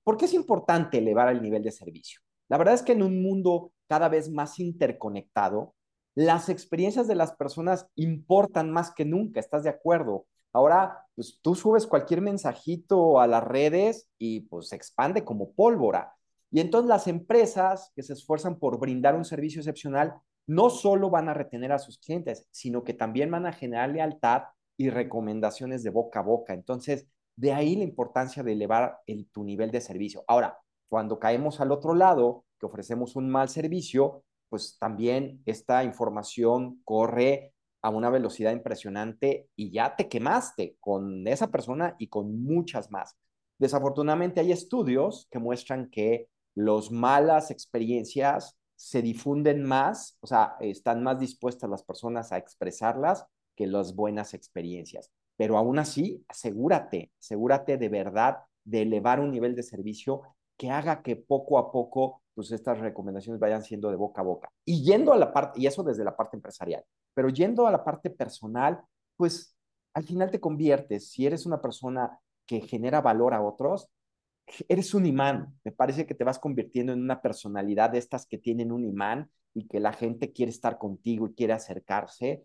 ¿Por 0.04 0.18
qué 0.18 0.26
es 0.26 0.34
importante 0.34 0.98
elevar 0.98 1.30
el 1.30 1.42
nivel 1.42 1.64
de 1.64 1.72
servicio? 1.72 2.22
La 2.48 2.58
verdad 2.58 2.74
es 2.74 2.84
que 2.84 2.94
en 2.94 3.04
un 3.04 3.22
mundo 3.22 3.72
cada 3.88 4.10
vez 4.10 4.30
más 4.30 4.60
interconectado, 4.60 5.76
las 6.16 6.50
experiencias 6.50 7.08
de 7.08 7.16
las 7.16 7.34
personas 7.34 7.88
importan 7.96 8.72
más 8.72 8.94
que 8.94 9.06
nunca, 9.06 9.40
¿estás 9.40 9.64
de 9.64 9.70
acuerdo? 9.70 10.26
Ahora, 10.54 11.06
pues 11.16 11.40
tú 11.42 11.56
subes 11.56 11.88
cualquier 11.88 12.22
mensajito 12.22 13.22
a 13.22 13.28
las 13.28 13.44
redes 13.44 14.10
y 14.18 14.42
pues 14.42 14.70
se 14.70 14.76
expande 14.76 15.24
como 15.24 15.54
pólvora. 15.54 16.14
Y 16.52 16.60
entonces 16.60 16.90
las 16.90 17.08
empresas 17.08 17.92
que 17.96 18.04
se 18.04 18.14
esfuerzan 18.14 18.60
por 18.60 18.78
brindar 18.78 19.16
un 19.16 19.24
servicio 19.24 19.62
excepcional 19.62 20.16
no 20.48 20.70
solo 20.70 21.10
van 21.10 21.30
a 21.30 21.34
retener 21.34 21.72
a 21.72 21.80
sus 21.80 21.98
clientes, 21.98 22.48
sino 22.52 22.84
que 22.84 22.94
también 22.94 23.32
van 23.32 23.46
a 23.46 23.54
generar 23.54 23.90
lealtad 23.90 24.44
y 24.78 24.90
recomendaciones 24.90 25.84
de 25.84 25.90
boca 25.90 26.20
a 26.20 26.24
boca. 26.24 26.54
Entonces, 26.54 27.08
de 27.36 27.54
ahí 27.54 27.76
la 27.76 27.84
importancia 27.84 28.44
de 28.44 28.54
elevar 28.54 29.00
el, 29.06 29.28
tu 29.30 29.44
nivel 29.44 29.72
de 29.72 29.82
servicio. 29.82 30.24
Ahora, 30.28 30.58
cuando 30.90 31.20
caemos 31.20 31.62
al 31.62 31.72
otro 31.72 31.94
lado, 31.94 32.46
que 32.60 32.66
ofrecemos 32.66 33.16
un 33.16 33.30
mal 33.30 33.50
servicio, 33.50 34.24
pues 34.50 34.78
también 34.78 35.42
esta 35.46 35.84
información 35.84 36.82
corre 36.84 37.54
a 37.82 37.90
una 37.90 38.10
velocidad 38.10 38.52
impresionante 38.52 39.48
y 39.56 39.72
ya 39.72 39.96
te 39.96 40.08
quemaste 40.08 40.76
con 40.80 41.26
esa 41.28 41.50
persona 41.50 41.96
y 41.98 42.08
con 42.08 42.44
muchas 42.44 42.92
más. 42.92 43.16
Desafortunadamente 43.58 44.40
hay 44.40 44.52
estudios 44.52 45.28
que 45.32 45.40
muestran 45.40 45.90
que 45.90 46.28
las 46.54 46.92
malas 46.92 47.50
experiencias 47.50 48.58
se 48.82 49.04
difunden 49.04 49.64
más, 49.64 50.18
o 50.22 50.28
sea, 50.28 50.56
están 50.60 51.04
más 51.04 51.20
dispuestas 51.20 51.70
las 51.70 51.84
personas 51.84 52.32
a 52.32 52.38
expresarlas 52.38 53.28
que 53.56 53.68
las 53.68 53.96
buenas 53.96 54.34
experiencias. 54.34 55.12
Pero 55.38 55.56
aún 55.56 55.78
así, 55.78 56.26
asegúrate, 56.28 57.12
asegúrate 57.20 57.78
de 57.78 57.90
verdad 57.90 58.40
de 58.64 58.82
elevar 58.82 59.20
un 59.20 59.30
nivel 59.30 59.56
de 59.56 59.62
servicio 59.62 60.24
que 60.58 60.72
haga 60.72 61.04
que 61.04 61.16
poco 61.16 61.60
a 61.60 61.72
poco 61.72 62.24
pues 62.34 62.52
estas 62.52 62.80
recomendaciones 62.80 63.40
vayan 63.40 63.62
siendo 63.62 63.92
de 63.92 63.98
boca 63.98 64.22
a 64.22 64.24
boca. 64.24 64.52
Y 64.66 64.84
yendo 64.84 65.14
a 65.14 65.18
la 65.18 65.32
parte, 65.32 65.60
y 65.60 65.68
eso 65.68 65.84
desde 65.84 66.04
la 66.04 66.18
parte 66.18 66.38
empresarial, 66.38 66.84
pero 67.14 67.30
yendo 67.30 67.68
a 67.68 67.72
la 67.72 67.84
parte 67.84 68.10
personal, 68.10 68.82
pues 69.16 69.56
al 69.94 70.04
final 70.04 70.32
te 70.32 70.40
conviertes, 70.40 71.12
si 71.12 71.28
eres 71.28 71.46
una 71.46 71.62
persona 71.62 72.18
que 72.48 72.62
genera 72.62 73.00
valor 73.00 73.36
a 73.36 73.44
otros, 73.44 73.90
eres 74.68 74.94
un 74.94 75.06
imán. 75.06 75.60
Me 75.64 75.72
parece 75.72 76.06
que 76.06 76.16
te 76.16 76.24
vas 76.24 76.40
convirtiendo 76.40 76.94
en 76.94 77.02
una 77.02 77.22
personalidad 77.22 77.90
de 77.92 78.00
estas 78.00 78.26
que 78.26 78.38
tienen 78.38 78.72
un 78.72 78.86
imán 78.86 79.30
y 79.54 79.68
que 79.68 79.80
la 79.80 79.94
gente 79.94 80.32
quiere 80.32 80.52
estar 80.52 80.78
contigo 80.78 81.28
y 81.28 81.34
quiere 81.34 81.54
acercarse. 81.54 82.44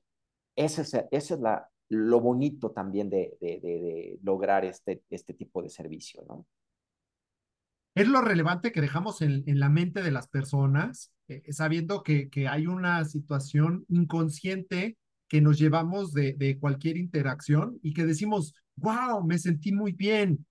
Ese 0.56 0.82
es, 0.82 0.94
ese 1.10 1.34
es 1.34 1.40
la, 1.40 1.68
lo 1.88 2.20
bonito 2.20 2.70
también 2.70 3.10
de, 3.10 3.36
de, 3.40 4.18
lograr 4.22 4.64
este, 4.64 5.02
este 5.10 5.34
tipo 5.34 5.62
de 5.62 5.68
servicio, 5.68 6.24
¿no? 6.28 6.46
Es 7.94 8.08
lo 8.08 8.20
relevante 8.20 8.72
que 8.72 8.82
dejamos 8.82 9.22
en, 9.22 9.42
en 9.46 9.58
la 9.58 9.70
mente 9.70 10.02
de 10.02 10.10
las 10.10 10.28
personas, 10.28 11.12
eh, 11.28 11.50
sabiendo 11.52 12.02
que, 12.02 12.28
que 12.28 12.46
hay 12.46 12.66
una 12.66 13.02
situación 13.06 13.86
inconsciente 13.88 14.98
que 15.28 15.40
nos 15.40 15.58
llevamos 15.58 16.12
de 16.12 16.58
cualquier 16.60 16.98
interacción 16.98 17.80
y 17.82 17.94
que 17.94 18.04
decimos, 18.04 18.54
wow, 18.76 19.24
me 19.24 19.38
sentí 19.38 19.72
muy 19.72 19.92
bien, 19.92 20.46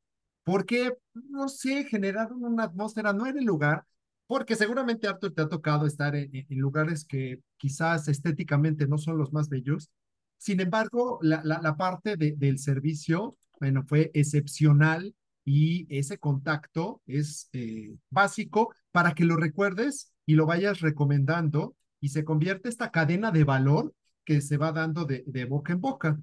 porque, 0.46 0.94
no 1.16 1.50
sé, 1.50 1.86
generaron 1.86 2.46
una 2.46 2.66
atmósfera, 2.66 3.14
no 3.14 3.26
en 3.26 3.40
el 3.40 3.46
lugar, 3.46 3.84
porque 4.28 4.56
seguramente 4.56 5.08
Arthur 5.08 5.34
te 5.34 5.42
ha 5.42 5.50
tocado 5.50 5.88
estar 5.88 6.16
en, 6.16 6.46
lugares 6.50 7.04
que 7.04 7.42
quizás 7.58 8.08
estéticamente 8.08 8.88
no 8.88 8.98
son 9.00 9.18
los 9.18 9.34
más 9.34 9.50
bellos. 9.50 9.90
Sin 10.38 10.60
embargo, 10.62 11.20
la, 11.22 11.76
parte 11.78 12.16
de, 12.16 12.34
del 12.38 12.60
servicio, 12.60 13.38
bueno, 13.60 13.84
fue 13.88 14.12
excepcional 14.14 15.16
y 15.44 15.88
ese 15.90 16.20
contacto 16.20 17.02
es 17.08 17.50
eh, 17.54 17.96
básico 18.12 18.74
para 18.92 19.14
que 19.16 19.26
lo 19.26 19.38
recuerdes 19.38 20.14
y 20.28 20.36
lo 20.36 20.46
vayas 20.46 20.80
recomendando 20.80 21.76
y 22.00 22.10
se 22.10 22.24
convierte 22.24 22.70
esta 22.70 22.92
cadena 22.92 23.32
de 23.32 23.46
valor 23.46 23.94
que 24.24 24.42
se 24.42 24.58
va 24.58 24.72
dando 24.72 25.06
de 25.06 25.46
boca 25.46 25.74
en 25.74 25.82
boca. 25.82 26.20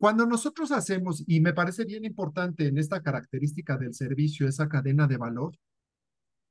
Cuando 0.00 0.24
nosotros 0.24 0.72
hacemos, 0.72 1.22
y 1.26 1.42
me 1.42 1.52
parece 1.52 1.84
bien 1.84 2.06
importante 2.06 2.66
en 2.66 2.78
esta 2.78 3.02
característica 3.02 3.76
del 3.76 3.92
servicio, 3.92 4.48
esa 4.48 4.66
cadena 4.66 5.06
de 5.06 5.18
valor, 5.18 5.58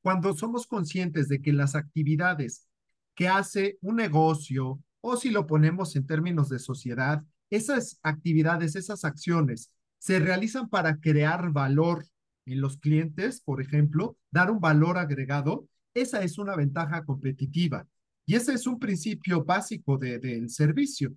cuando 0.03 0.35
somos 0.35 0.67
conscientes 0.67 1.27
de 1.29 1.41
que 1.41 1.51
las 1.51 1.73
actividades 1.73 2.67
que 3.15 3.27
hace 3.27 3.79
un 3.81 3.95
negocio, 3.95 4.79
o 5.01 5.17
si 5.17 5.31
lo 5.31 5.47
ponemos 5.47 5.95
en 5.95 6.05
términos 6.05 6.49
de 6.49 6.59
sociedad, 6.59 7.23
esas 7.49 7.97
actividades, 8.03 8.75
esas 8.75 9.03
acciones 9.03 9.71
se 9.97 10.19
realizan 10.19 10.69
para 10.69 10.99
crear 10.99 11.51
valor 11.51 12.05
en 12.45 12.61
los 12.61 12.77
clientes, 12.77 13.41
por 13.41 13.63
ejemplo, 13.63 14.15
dar 14.29 14.51
un 14.51 14.59
valor 14.59 14.99
agregado, 14.99 15.67
esa 15.95 16.21
es 16.21 16.37
una 16.37 16.55
ventaja 16.55 17.03
competitiva. 17.03 17.87
Y 18.27 18.35
ese 18.35 18.53
es 18.53 18.67
un 18.67 18.77
principio 18.77 19.43
básico 19.43 19.97
del 19.97 20.21
de, 20.21 20.49
servicio. 20.49 21.15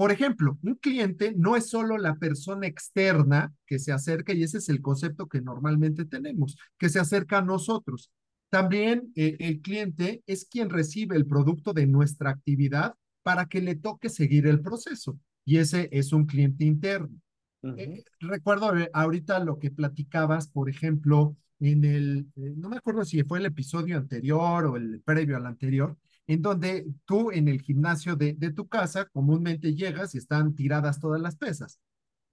Por 0.00 0.12
ejemplo, 0.12 0.58
un 0.62 0.76
cliente 0.76 1.34
no 1.36 1.56
es 1.56 1.68
solo 1.68 1.98
la 1.98 2.14
persona 2.14 2.66
externa 2.66 3.52
que 3.66 3.78
se 3.78 3.92
acerca, 3.92 4.32
y 4.32 4.42
ese 4.42 4.56
es 4.56 4.70
el 4.70 4.80
concepto 4.80 5.28
que 5.28 5.42
normalmente 5.42 6.06
tenemos, 6.06 6.56
que 6.78 6.88
se 6.88 6.98
acerca 6.98 7.36
a 7.36 7.42
nosotros. 7.42 8.10
También 8.48 9.12
eh, 9.14 9.36
el 9.40 9.60
cliente 9.60 10.22
es 10.26 10.46
quien 10.46 10.70
recibe 10.70 11.16
el 11.16 11.26
producto 11.26 11.74
de 11.74 11.86
nuestra 11.86 12.30
actividad 12.30 12.94
para 13.22 13.44
que 13.44 13.60
le 13.60 13.74
toque 13.74 14.08
seguir 14.08 14.46
el 14.46 14.62
proceso. 14.62 15.18
Y 15.44 15.58
ese 15.58 15.90
es 15.92 16.14
un 16.14 16.24
cliente 16.24 16.64
interno. 16.64 17.20
Uh 17.60 17.68
-huh. 17.68 17.78
eh, 17.80 18.04
recuerdo 18.20 18.72
ahorita 18.94 19.44
lo 19.44 19.58
que 19.58 19.70
platicabas, 19.70 20.48
por 20.48 20.70
ejemplo, 20.70 21.36
en 21.58 21.84
el, 21.84 22.26
eh, 22.36 22.54
no 22.56 22.70
me 22.70 22.78
acuerdo 22.78 23.04
si 23.04 23.22
fue 23.24 23.38
el 23.38 23.44
episodio 23.44 23.98
anterior 23.98 24.64
o 24.64 24.76
el 24.78 25.02
previo 25.02 25.36
al 25.36 25.44
anterior, 25.44 25.98
en 26.30 26.42
donde 26.42 26.86
tú 27.06 27.32
en 27.32 27.48
el 27.48 27.60
gimnasio 27.60 28.14
de, 28.14 28.34
de, 28.34 28.52
tu 28.52 28.68
casa 28.68 29.04
comúnmente 29.06 29.74
llegas 29.74 30.14
y 30.14 30.18
están 30.18 30.54
tiradas 30.54 31.00
todas 31.00 31.20
las 31.20 31.34
pesas. 31.34 31.80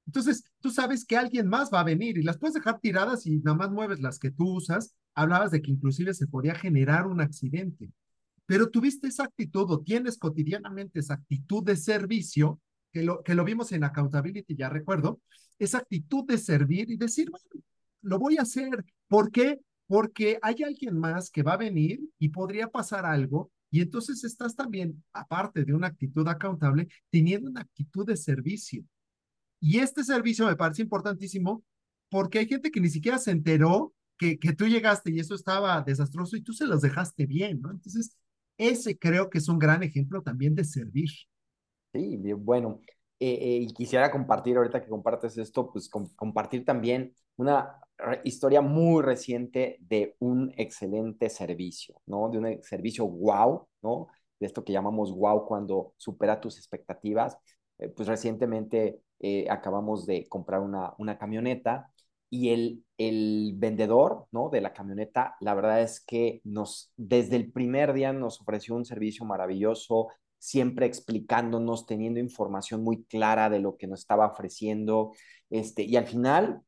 Entonces, 0.05 0.43
tú 0.59 0.69
sabes 0.69 1.03
que 1.03 1.17
alguien 1.17 1.47
más 1.47 1.73
va 1.73 1.79
a 1.79 1.83
venir 1.83 2.15
y 2.15 2.21
las 2.21 2.37
puedes 2.37 2.53
dejar 2.53 2.79
tiradas 2.79 3.25
y 3.25 3.39
nada 3.39 3.57
más 3.57 3.71
mueves 3.71 3.99
las 3.99 4.19
que 4.19 4.29
tú 4.29 4.53
usas. 4.53 4.93
Hablabas 5.15 5.49
de 5.49 5.63
que 5.63 5.71
inclusive 5.71 6.13
se 6.13 6.27
podía 6.27 6.53
generar 6.53 7.07
un 7.07 7.21
accidente, 7.21 7.91
pero 8.45 8.69
tuviste 8.69 9.07
esa 9.07 9.23
actitud 9.23 9.65
o 9.71 9.81
tienes 9.81 10.19
cotidianamente 10.19 10.99
esa 10.99 11.15
actitud 11.15 11.63
de 11.63 11.75
servicio, 11.75 12.61
que 12.91 13.01
lo, 13.01 13.23
que 13.23 13.33
lo 13.33 13.43
vimos 13.43 13.71
en 13.71 13.83
Accountability, 13.83 14.55
ya 14.55 14.69
recuerdo, 14.69 15.21
esa 15.57 15.79
actitud 15.79 16.23
de 16.23 16.37
servir 16.37 16.91
y 16.91 16.97
decir, 16.97 17.31
bueno, 17.31 17.65
lo 18.03 18.19
voy 18.19 18.37
a 18.37 18.43
hacer. 18.43 18.85
¿Por 19.07 19.31
qué? 19.31 19.59
Porque 19.87 20.37
hay 20.43 20.61
alguien 20.61 20.99
más 20.99 21.31
que 21.31 21.41
va 21.41 21.53
a 21.53 21.57
venir 21.57 21.99
y 22.19 22.29
podría 22.29 22.67
pasar 22.67 23.03
algo 23.03 23.49
y 23.69 23.81
entonces 23.81 24.23
estás 24.23 24.55
también, 24.55 25.03
aparte 25.13 25.65
de 25.65 25.73
una 25.73 25.87
actitud 25.87 26.27
accountable, 26.27 26.87
teniendo 27.09 27.49
una 27.49 27.61
actitud 27.61 28.05
de 28.05 28.15
servicio. 28.15 28.83
Y 29.59 29.79
este 29.79 30.03
servicio 30.03 30.45
me 30.45 30.55
parece 30.55 30.81
importantísimo 30.81 31.63
porque 32.09 32.39
hay 32.39 32.47
gente 32.47 32.71
que 32.71 32.79
ni 32.79 32.89
siquiera 32.89 33.17
se 33.17 33.31
enteró 33.31 33.93
que, 34.17 34.39
que 34.39 34.53
tú 34.53 34.67
llegaste 34.67 35.11
y 35.11 35.19
eso 35.19 35.35
estaba 35.35 35.81
desastroso 35.81 36.37
y 36.37 36.41
tú 36.41 36.53
se 36.53 36.65
los 36.65 36.81
dejaste 36.81 37.25
bien, 37.25 37.61
¿no? 37.61 37.71
Entonces, 37.71 38.17
ese 38.57 38.97
creo 38.97 39.29
que 39.29 39.37
es 39.37 39.47
un 39.47 39.59
gran 39.59 39.83
ejemplo 39.83 40.21
también 40.21 40.55
de 40.55 40.63
servir. 40.63 41.09
Sí, 41.93 42.17
bueno. 42.33 42.81
Eh, 43.19 43.33
eh, 43.33 43.57
y 43.61 43.73
quisiera 43.73 44.11
compartir, 44.11 44.57
ahorita 44.57 44.83
que 44.83 44.89
compartes 44.89 45.37
esto, 45.37 45.71
pues 45.71 45.89
com 45.89 46.07
compartir 46.15 46.63
también 46.63 47.13
una 47.35 47.79
historia 48.23 48.61
muy 48.61 49.01
reciente 49.03 49.77
de 49.81 50.15
un 50.19 50.53
excelente 50.57 51.29
servicio, 51.29 52.01
¿no? 52.05 52.29
De 52.29 52.37
un 52.37 52.63
servicio 52.63 53.07
wow, 53.07 53.67
¿no? 53.81 54.07
De 54.39 54.45
esto 54.47 54.63
que 54.63 54.73
llamamos 54.73 55.11
wow 55.15 55.45
cuando 55.45 55.93
supera 55.97 56.39
tus 56.39 56.57
expectativas. 56.57 57.37
Eh, 57.79 57.89
pues 57.89 58.07
recientemente 58.07 59.01
eh, 59.19 59.47
acabamos 59.49 60.05
de 60.05 60.27
comprar 60.27 60.61
una, 60.61 60.93
una 60.97 61.17
camioneta 61.17 61.91
y 62.29 62.49
el, 62.49 62.83
el 62.97 63.53
vendedor, 63.55 64.27
¿no? 64.31 64.49
De 64.49 64.61
la 64.61 64.73
camioneta, 64.73 65.35
la 65.39 65.53
verdad 65.53 65.81
es 65.81 65.99
que 65.99 66.41
nos, 66.43 66.91
desde 66.97 67.35
el 67.37 67.51
primer 67.51 67.93
día 67.93 68.13
nos 68.13 68.41
ofreció 68.41 68.75
un 68.75 68.85
servicio 68.85 69.25
maravilloso, 69.25 70.09
siempre 70.37 70.85
explicándonos, 70.85 71.85
teniendo 71.85 72.19
información 72.19 72.83
muy 72.83 73.03
clara 73.05 73.49
de 73.49 73.59
lo 73.59 73.77
que 73.77 73.87
nos 73.87 74.01
estaba 74.01 74.27
ofreciendo. 74.27 75.13
Este, 75.49 75.83
y 75.83 75.95
al 75.95 76.05
final, 76.05 76.61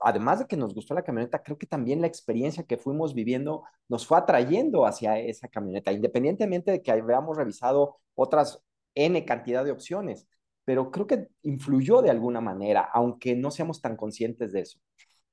además 0.00 0.40
de 0.40 0.46
que 0.46 0.56
nos 0.56 0.74
gustó 0.74 0.94
la 0.94 1.02
camioneta, 1.02 1.42
creo 1.42 1.58
que 1.58 1.66
también 1.66 2.00
la 2.00 2.06
experiencia 2.06 2.64
que 2.64 2.76
fuimos 2.76 3.14
viviendo 3.14 3.64
nos 3.88 4.06
fue 4.06 4.18
atrayendo 4.18 4.86
hacia 4.86 5.18
esa 5.18 5.48
camioneta, 5.48 5.92
independientemente 5.92 6.70
de 6.70 6.82
que 6.82 6.92
hayamos 6.92 7.36
revisado 7.36 7.96
otras 8.14 8.62
N 8.94 9.24
cantidad 9.24 9.64
de 9.64 9.70
opciones, 9.72 10.26
pero 10.64 10.90
creo 10.90 11.06
que 11.06 11.28
influyó 11.42 12.02
de 12.02 12.10
alguna 12.10 12.40
manera, 12.40 12.82
aunque 12.92 13.34
no 13.34 13.50
seamos 13.50 13.80
tan 13.80 13.96
conscientes 13.96 14.52
de 14.52 14.60
eso. 14.60 14.78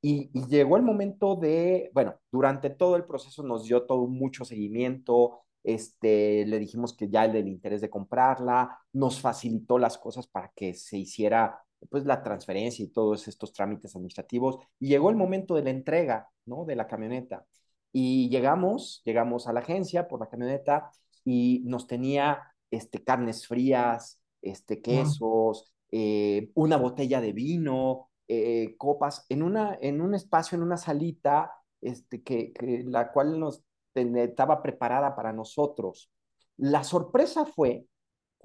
Y, 0.01 0.29
y, 0.33 0.45
llegó 0.47 0.77
el 0.77 0.83
momento 0.83 1.35
de, 1.35 1.89
bueno, 1.93 2.15
durante 2.31 2.69
todo 2.69 2.95
el 2.95 3.05
proceso 3.05 3.41
nos 3.43 3.65
dio 3.65 3.83
todo 3.85 4.07
mucho 4.07 4.45
seguimiento, 4.45 5.45
este, 5.65 6.45
le 6.45 6.59
dijimos 6.59 6.95
que 6.95 7.09
ya 7.09 7.25
el 7.25 7.33
del 7.33 7.47
interés 7.47 7.81
de 7.81 7.89
comprarla, 7.89 8.79
nos 8.93 9.19
facilitó 9.19 9.79
las 9.79 9.97
cosas 9.97 10.27
para 10.27 10.51
que 10.55 10.75
se 10.75 10.97
hiciera 10.99 11.64
pues 11.89 12.05
la 12.05 12.23
transferencia 12.23 12.83
y 12.83 12.89
todos 12.89 13.27
estos 13.27 13.53
trámites 13.53 13.95
administrativos 13.95 14.57
y 14.79 14.87
llegó 14.89 15.09
el 15.09 15.15
momento 15.15 15.55
de 15.55 15.63
la 15.63 15.69
entrega, 15.69 16.29
¿no? 16.45 16.65
De 16.65 16.75
la 16.75 16.87
camioneta. 16.87 17.45
Y 17.91 18.29
llegamos, 18.29 19.01
llegamos 19.05 19.47
a 19.47 19.53
la 19.53 19.61
agencia 19.61 20.07
por 20.07 20.19
la 20.19 20.29
camioneta 20.29 20.91
y 21.23 21.61
nos 21.65 21.87
tenía 21.87 22.41
este, 22.71 23.03
carnes 23.03 23.47
frías, 23.47 24.21
este, 24.41 24.81
quesos, 24.81 25.71
eh, 25.91 26.51
una 26.55 26.77
botella 26.77 27.21
de 27.21 27.31
vino, 27.33 28.09
eh, 28.27 28.75
copas, 28.77 29.25
en, 29.29 29.43
una, 29.43 29.77
en 29.81 30.01
un 30.01 30.13
espacio, 30.13 30.57
en 30.57 30.63
una 30.63 30.77
salita, 30.77 31.51
este, 31.81 32.21
que, 32.23 32.51
que 32.51 32.83
la 32.85 33.11
cual 33.11 33.39
nos 33.39 33.63
estaba 33.95 34.61
preparada 34.61 35.15
para 35.15 35.31
nosotros. 35.31 36.11
La 36.57 36.83
sorpresa 36.83 37.45
fue 37.45 37.85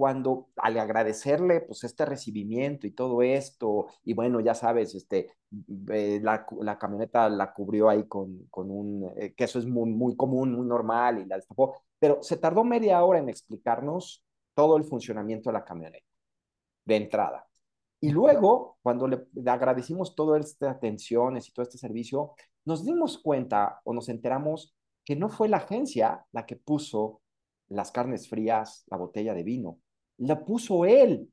cuando 0.00 0.48
al 0.56 0.78
agradecerle 0.78 1.60
pues 1.60 1.84
este 1.84 2.06
recibimiento 2.06 2.86
y 2.86 2.92
todo 2.92 3.20
esto, 3.20 3.88
y 4.02 4.14
bueno, 4.14 4.40
ya 4.40 4.54
sabes, 4.54 4.94
este, 4.94 5.34
eh, 5.92 6.20
la, 6.22 6.46
la, 6.62 6.78
camioneta 6.78 7.28
la 7.28 7.52
cubrió 7.52 7.90
ahí 7.90 8.04
con, 8.08 8.46
con 8.48 8.70
un, 8.70 9.12
eh, 9.14 9.34
que 9.34 9.44
eso 9.44 9.58
es 9.58 9.66
muy, 9.66 9.90
muy 9.90 10.16
común, 10.16 10.54
muy 10.54 10.66
normal, 10.66 11.18
y 11.18 11.26
la 11.26 11.36
destapó, 11.36 11.74
pero 11.98 12.22
se 12.22 12.38
tardó 12.38 12.64
media 12.64 13.04
hora 13.04 13.18
en 13.18 13.28
explicarnos 13.28 14.24
todo 14.54 14.78
el 14.78 14.84
funcionamiento 14.84 15.50
de 15.50 15.52
la 15.52 15.66
camioneta, 15.66 16.06
de 16.86 16.96
entrada. 16.96 17.46
Y 18.00 18.08
luego, 18.08 18.78
cuando 18.80 19.06
le, 19.06 19.26
le 19.34 19.50
agradecimos 19.50 20.14
toda 20.14 20.38
esta 20.38 20.70
atenciones 20.70 21.46
y 21.46 21.52
todo 21.52 21.64
este 21.64 21.76
servicio, 21.76 22.32
nos 22.64 22.86
dimos 22.86 23.18
cuenta 23.18 23.82
o 23.84 23.92
nos 23.92 24.08
enteramos 24.08 24.74
que 25.04 25.14
no 25.14 25.28
fue 25.28 25.50
la 25.50 25.58
agencia 25.58 26.24
la 26.32 26.46
que 26.46 26.56
puso 26.56 27.20
las 27.68 27.92
carnes 27.92 28.30
frías, 28.30 28.84
la 28.90 28.96
botella 28.96 29.34
de 29.34 29.42
vino, 29.42 29.78
la 30.20 30.44
puso 30.44 30.84
él. 30.84 31.28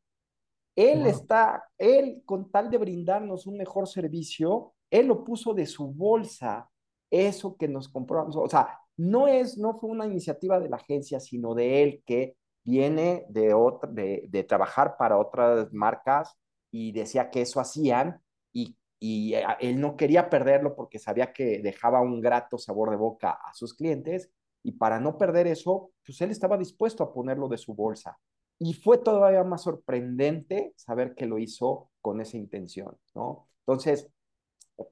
Él 0.75 0.99
wow. 0.99 1.07
está, 1.07 1.63
él 1.77 2.21
con 2.25 2.51
tal 2.51 2.69
de 2.69 2.77
brindarnos 2.77 3.47
un 3.47 3.57
mejor 3.57 3.87
servicio, 3.87 4.73
él 4.89 5.07
lo 5.07 5.23
puso 5.23 5.53
de 5.53 5.65
su 5.65 5.87
bolsa, 5.87 6.69
eso 7.09 7.55
que 7.57 7.67
nos 7.67 7.89
compró, 7.89 8.27
o 8.27 8.49
sea, 8.49 8.79
no 8.97 9.27
es, 9.27 9.57
no 9.57 9.77
fue 9.79 9.89
una 9.89 10.05
iniciativa 10.05 10.59
de 10.59 10.69
la 10.69 10.77
agencia, 10.77 11.19
sino 11.19 11.53
de 11.55 11.83
él 11.83 12.03
que 12.05 12.35
viene 12.63 13.25
de, 13.29 13.53
otra, 13.53 13.89
de, 13.89 14.25
de 14.29 14.43
trabajar 14.43 14.97
para 14.97 15.17
otras 15.17 15.71
marcas 15.71 16.35
y 16.71 16.91
decía 16.91 17.29
que 17.29 17.41
eso 17.41 17.59
hacían 17.59 18.21
y 18.51 18.75
y 18.99 19.33
él 19.59 19.79
no 19.79 19.95
quería 19.95 20.29
perderlo 20.29 20.75
porque 20.75 20.99
sabía 20.99 21.31
que 21.31 21.59
dejaba 21.59 22.01
un 22.01 22.19
grato 22.19 22.57
sabor 22.57 22.89
de 22.89 22.95
boca 22.95 23.31
a 23.31 23.53
sus 23.53 23.73
clientes 23.73 24.31
y 24.63 24.73
para 24.73 24.99
no 24.99 25.17
perder 25.17 25.47
eso, 25.47 25.91
pues 26.05 26.19
él 26.21 26.31
estaba 26.31 26.57
dispuesto 26.57 27.03
a 27.03 27.13
ponerlo 27.13 27.47
de 27.47 27.57
su 27.57 27.73
bolsa. 27.73 28.17
Y 28.59 28.73
fue 28.73 28.97
todavía 28.97 29.43
más 29.43 29.63
sorprendente 29.63 30.73
saber 30.75 31.15
que 31.15 31.27
lo 31.27 31.37
hizo 31.37 31.91
con 32.01 32.21
esa 32.21 32.37
intención, 32.37 32.97
¿no? 33.13 33.47
Entonces, 33.61 34.09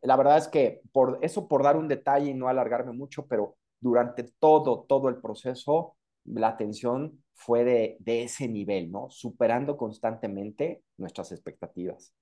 la 0.02 0.16
verdad 0.16 0.38
es 0.38 0.48
que 0.48 0.82
por 0.92 1.20
eso, 1.22 1.48
por 1.48 1.64
dar 1.64 1.78
un 1.78 1.88
detalle 1.88 2.32
y 2.32 2.34
no 2.34 2.48
alargarme 2.48 2.94
mucho, 2.94 3.28
pero 3.28 3.58
durante 3.80 4.24
todo, 4.40 4.86
todo 4.88 5.10
el 5.10 5.18
proceso, 5.22 5.98
la 6.26 6.50
atención 6.50 7.24
fue 7.34 7.64
de, 7.64 7.98
de 8.00 8.24
ese 8.24 8.48
nivel, 8.48 8.92
¿no? 8.92 9.10
Superando 9.10 9.78
constantemente 9.78 10.84
nuestras 10.98 11.32
expectativas 11.32 12.14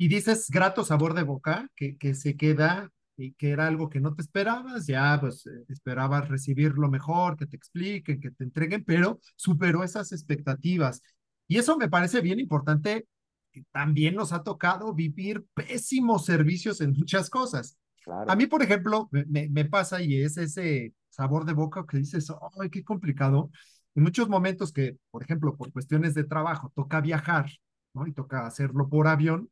y 0.00 0.08
dices 0.08 0.48
grato 0.48 0.82
sabor 0.82 1.12
de 1.12 1.24
boca 1.24 1.68
que, 1.76 1.98
que 1.98 2.14
se 2.14 2.34
queda 2.34 2.90
y 3.20 3.32
que 3.34 3.50
era 3.50 3.66
algo 3.66 3.88
que 3.88 4.00
no 4.00 4.14
te 4.14 4.22
esperabas, 4.22 4.86
ya 4.86 5.18
pues 5.20 5.46
eh, 5.46 5.64
esperabas 5.68 6.28
recibir 6.28 6.72
lo 6.72 6.88
mejor, 6.88 7.36
que 7.36 7.46
te 7.46 7.56
expliquen, 7.56 8.20
que 8.20 8.30
te 8.30 8.44
entreguen, 8.44 8.84
pero 8.84 9.20
superó 9.36 9.84
esas 9.84 10.12
expectativas. 10.12 11.02
Y 11.46 11.58
eso 11.58 11.76
me 11.76 11.88
parece 11.88 12.20
bien 12.20 12.40
importante, 12.40 13.06
que 13.52 13.64
también 13.72 14.14
nos 14.14 14.32
ha 14.32 14.42
tocado 14.42 14.94
vivir 14.94 15.44
pésimos 15.54 16.24
servicios 16.24 16.80
en 16.80 16.92
muchas 16.92 17.28
cosas. 17.28 17.76
A 18.06 18.34
mí, 18.36 18.46
por 18.46 18.62
ejemplo, 18.62 19.08
me, 19.10 19.48
me, 19.48 19.64
pasa 19.66 20.02
y 20.02 20.22
es 20.22 20.36
ese 20.36 20.94
sabor 21.10 21.44
de 21.44 21.52
boca 21.52 21.84
que 21.86 21.98
dices, 21.98 22.32
ay, 22.58 22.70
qué 22.70 22.82
complicado. 22.82 23.50
En 23.94 24.04
muchos 24.04 24.28
momentos 24.28 24.72
que, 24.72 24.96
por 25.10 25.22
ejemplo, 25.22 25.56
por 25.56 25.72
cuestiones 25.72 26.14
de 26.14 26.24
trabajo, 26.24 26.72
toca 26.74 27.00
viajar, 27.00 27.50
¿no? 27.92 28.06
Y 28.06 28.12
toca 28.12 28.46
hacerlo 28.46 28.88
por 28.88 29.08
avión, 29.08 29.50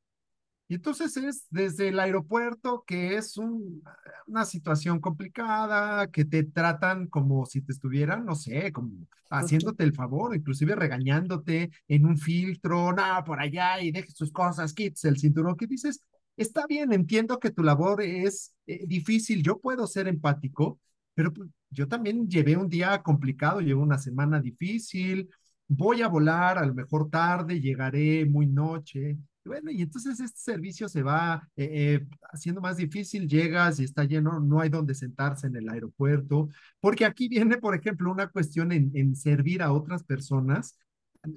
y 0.69 0.75
entonces 0.75 1.17
es 1.17 1.47
desde 1.51 1.89
el 1.89 1.99
aeropuerto, 1.99 2.85
que 2.87 3.17
es 3.17 3.39
un, 3.39 3.83
una 4.27 4.45
situación 4.45 5.01
complicada, 5.01 6.09
que 6.11 6.27
te 6.27 6.45
tratan 6.45 7.07
como 7.07 7.47
si 7.47 7.63
te 7.63 7.73
estuvieran, 7.73 8.27
no 8.27 8.35
sé, 8.35 8.71
como 8.71 8.91
haciéndote 9.31 9.85
el 9.85 9.95
favor, 9.95 10.37
inclusive 10.37 10.75
regañándote 10.75 11.71
en 11.89 12.05
un 12.05 12.19
filtro, 12.19 12.93
nada, 12.93 13.25
por 13.25 13.41
allá 13.41 13.81
y 13.81 13.91
dejes 13.93 14.15
tus 14.15 14.31
cosas, 14.31 14.75
kits, 14.75 15.05
el 15.07 15.19
cinturón, 15.19 15.57
que 15.57 15.67
dices, 15.67 16.03
está 16.37 16.67
bien, 16.67 16.93
entiendo 16.93 17.39
que 17.39 17.51
tu 17.51 17.63
labor 17.63 18.03
es 18.03 18.55
eh, 18.67 18.85
difícil, 18.87 19.43
yo 19.43 19.59
puedo 19.61 19.87
ser 19.87 20.07
empático, 20.07 20.81
pero 21.15 21.33
pues, 21.33 21.49
yo 21.71 21.89
también 21.89 22.29
llevé 22.29 22.57
un 22.57 22.69
día 22.69 23.03
complicado, 23.03 23.61
llevo 23.61 23.83
una 23.83 23.99
semana 23.99 24.41
difícil, 24.41 25.31
voy 25.67 26.03
a 26.03 26.09
volar, 26.09 26.59
a 26.59 26.67
lo 26.67 26.75
mejor 26.75 27.11
tarde, 27.11 27.61
llegaré 27.61 28.25
muy 28.27 28.47
noche, 28.47 29.17
bueno, 29.49 29.71
y 29.71 29.83
entonces 29.83 30.21
este 30.21 30.39
servicio 30.39 30.89
se 30.89 31.03
va 31.03 31.49
eh, 31.57 31.69
eh, 31.73 32.07
haciendo 32.33 32.61
más 32.61 32.77
difícil, 32.77 33.29
llegas 33.29 33.81
y 33.81 33.85
está 33.85 34.05
lleno, 34.05 34.39
no 34.41 34.61
hay 34.61 34.69
donde 34.69 34.95
sentarse 34.95 35.49
en 35.49 35.57
el 35.57 35.69
aeropuerto, 35.69 36.49
porque 36.81 37.05
aquí 37.05 37.29
viene, 37.29 37.57
por 37.57 37.75
ejemplo, 37.75 38.13
una 38.13 38.29
cuestión 38.29 38.71
en, 38.73 38.93
en 38.95 39.17
servir 39.17 39.63
a 39.63 39.73
otras 39.73 40.05
personas, 40.05 40.79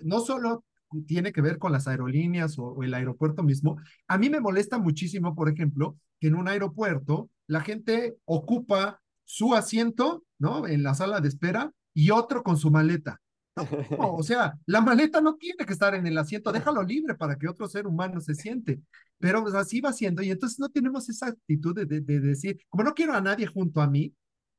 no 0.04 0.20
solo 0.20 0.64
tiene 1.08 1.32
que 1.32 1.42
ver 1.42 1.58
con 1.58 1.72
las 1.72 1.88
aerolíneas 1.88 2.60
o, 2.60 2.66
o, 2.66 2.84
el 2.84 2.94
aeropuerto 2.94 3.44
mismo. 3.44 3.78
A 4.08 4.18
mí 4.18 4.30
me 4.30 4.42
molesta 4.42 4.78
muchísimo, 4.78 5.34
por 5.36 5.50
ejemplo, 5.50 5.98
que 6.20 6.28
en 6.28 6.36
un 6.36 6.48
aeropuerto 6.48 7.30
la 7.48 7.62
gente 7.62 8.18
ocupa 8.26 9.02
su 9.24 9.56
asiento, 9.56 10.24
¿no? 10.38 10.68
En 10.68 10.84
la 10.84 10.94
sala 10.94 11.22
de 11.22 11.30
espera 11.30 11.72
y 11.94 12.12
otro 12.12 12.44
con 12.44 12.58
su 12.58 12.70
maleta. 12.70 13.22
No, 13.56 13.64
o 14.16 14.24
sea, 14.24 14.58
la 14.66 14.82
maleta 14.82 15.22
no 15.22 15.36
tiene 15.36 15.66
que 15.66 15.74
estar 15.74 15.94
en 15.94 16.08
el 16.08 16.18
asiento, 16.18 16.52
déjalo 16.52 16.84
libre 16.84 17.16
para 17.16 17.36
que 17.36 17.48
otro 17.48 17.68
ser 17.68 17.88
humano 17.88 18.22
se 18.22 18.36
siente. 18.36 18.82
Pero 19.20 19.42
pues, 19.42 19.54
así 19.54 19.82
va 19.82 19.94
siendo 19.94 20.22
y 20.22 20.32
entonces 20.32 20.60
no 20.60 20.70
tenemos 20.70 21.08
esa 21.10 21.28
actitud 21.28 21.76
de, 21.76 21.86
de, 21.86 22.20
decir, 22.20 22.60
como 22.70 22.84
no 22.84 22.94
quiero 22.94 23.14
a 23.14 23.22
nadie 23.22 23.46
junto 23.46 23.82
a 23.82 23.88
mí, 23.88 24.14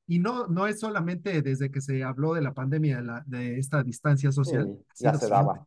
y 0.07 0.19
no, 0.19 0.47
no 0.49 0.67
es 0.67 0.81
solamente 0.81 1.43
desde 1.43 1.71
que 1.71 1.81
se 1.81 2.03
habló 2.03 2.35
de 2.35 2.43
la 2.43 2.53
pandemia, 2.53 2.99
de, 2.99 3.03
la, 3.03 3.25
de 3.27 3.59
esta 3.59 3.83
distancia 3.83 4.33
social. 4.33 4.77
ya 4.99 5.15
se 5.15 5.29
daba. 5.29 5.67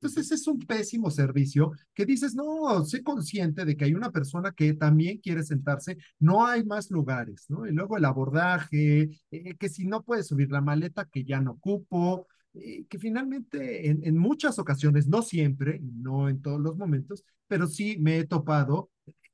Entonces 0.00 0.32
es 0.32 0.46
un 0.46 0.58
pésimo 0.58 1.10
servicio 1.10 1.72
que 1.92 2.06
dices, 2.06 2.34
no, 2.34 2.82
sé 2.86 3.02
consciente 3.02 3.66
de 3.66 3.76
que 3.76 3.84
hay 3.84 3.94
una 3.94 4.10
persona 4.10 4.52
que 4.52 4.72
también 4.72 5.18
quiere 5.18 5.42
sentarse, 5.42 5.98
no 6.18 6.46
hay 6.46 6.64
más 6.64 6.90
lugares, 6.90 7.44
¿no? 7.50 7.66
Y 7.66 7.72
luego 7.72 7.98
el 7.98 8.06
abordaje, 8.06 9.10
eh, 9.30 9.54
que 9.58 9.68
si 9.68 9.84
no 9.86 10.02
puedes 10.02 10.28
subir 10.28 10.50
la 10.50 10.62
maleta, 10.62 11.04
que 11.04 11.22
ya 11.22 11.40
no 11.42 11.52
ocupo, 11.52 12.26
que 12.52 12.98
finalmente 12.98 13.88
en, 13.88 14.00
en, 14.04 14.16
muchas 14.16 14.58
ocasiones, 14.58 15.06
no 15.06 15.22
siempre, 15.22 15.80
no 15.82 16.28
en 16.28 16.42
todos 16.42 16.60
los 16.60 16.76
momentos, 16.76 17.24
pero 17.46 17.66
sí 17.66 17.96
me 17.98 18.18
he 18.18 18.24
topado 18.26 18.90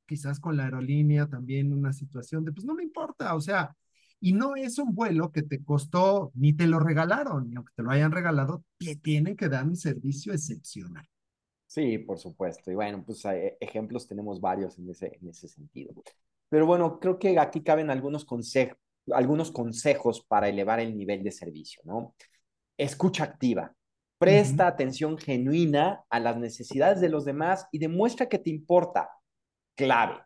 quizás 0.06 0.38
con 0.38 0.56
la 0.56 0.64
aerolínea 0.64 1.26
también 1.26 1.72
una 1.72 1.92
situación 1.92 2.44
de, 2.44 2.52
pues 2.52 2.64
no 2.64 2.74
me 2.74 2.82
importa, 2.82 3.34
o 3.34 3.40
sea, 3.40 3.74
y 4.20 4.32
no 4.32 4.56
es 4.56 4.78
un 4.78 4.94
vuelo 4.94 5.32
que 5.32 5.42
te 5.42 5.62
costó, 5.64 6.30
ni 6.34 6.52
te 6.52 6.66
lo 6.66 6.78
regalaron, 6.78 7.48
ni 7.48 7.56
aunque 7.56 7.72
te 7.74 7.82
lo 7.82 7.90
hayan 7.90 8.12
regalado, 8.12 8.64
te 8.78 8.96
tienen 8.96 9.36
que 9.36 9.48
dar 9.48 9.66
un 9.66 9.76
servicio 9.76 10.32
excepcional. 10.32 11.06
Sí, 11.66 11.98
por 11.98 12.18
supuesto. 12.18 12.70
Y 12.70 12.74
bueno, 12.74 13.04
pues 13.04 13.24
eh, 13.26 13.56
ejemplos 13.60 14.06
tenemos 14.06 14.40
varios 14.40 14.78
en 14.78 14.88
ese, 14.88 15.18
en 15.20 15.28
ese 15.28 15.48
sentido. 15.48 15.92
Pero 16.48 16.64
bueno, 16.64 16.98
creo 17.00 17.18
que 17.18 17.38
aquí 17.38 17.62
caben 17.62 17.90
algunos, 17.90 18.24
consejos 18.24 18.78
algunos 19.12 19.50
consejos 19.50 20.22
para 20.22 20.48
elevar 20.48 20.80
el 20.80 20.96
nivel 20.96 21.22
de 21.22 21.30
servicio, 21.30 21.80
¿no? 21.84 22.14
Escucha 22.78 23.24
activa. 23.24 23.74
Presta 24.18 24.66
atención 24.66 25.18
genuina 25.18 26.04
a 26.08 26.20
las 26.20 26.38
necesidades 26.38 27.00
de 27.00 27.10
los 27.10 27.24
demás 27.24 27.66
y 27.70 27.78
demuestra 27.78 28.28
que 28.28 28.38
te 28.38 28.50
importa. 28.50 29.10
Clave. 29.74 30.22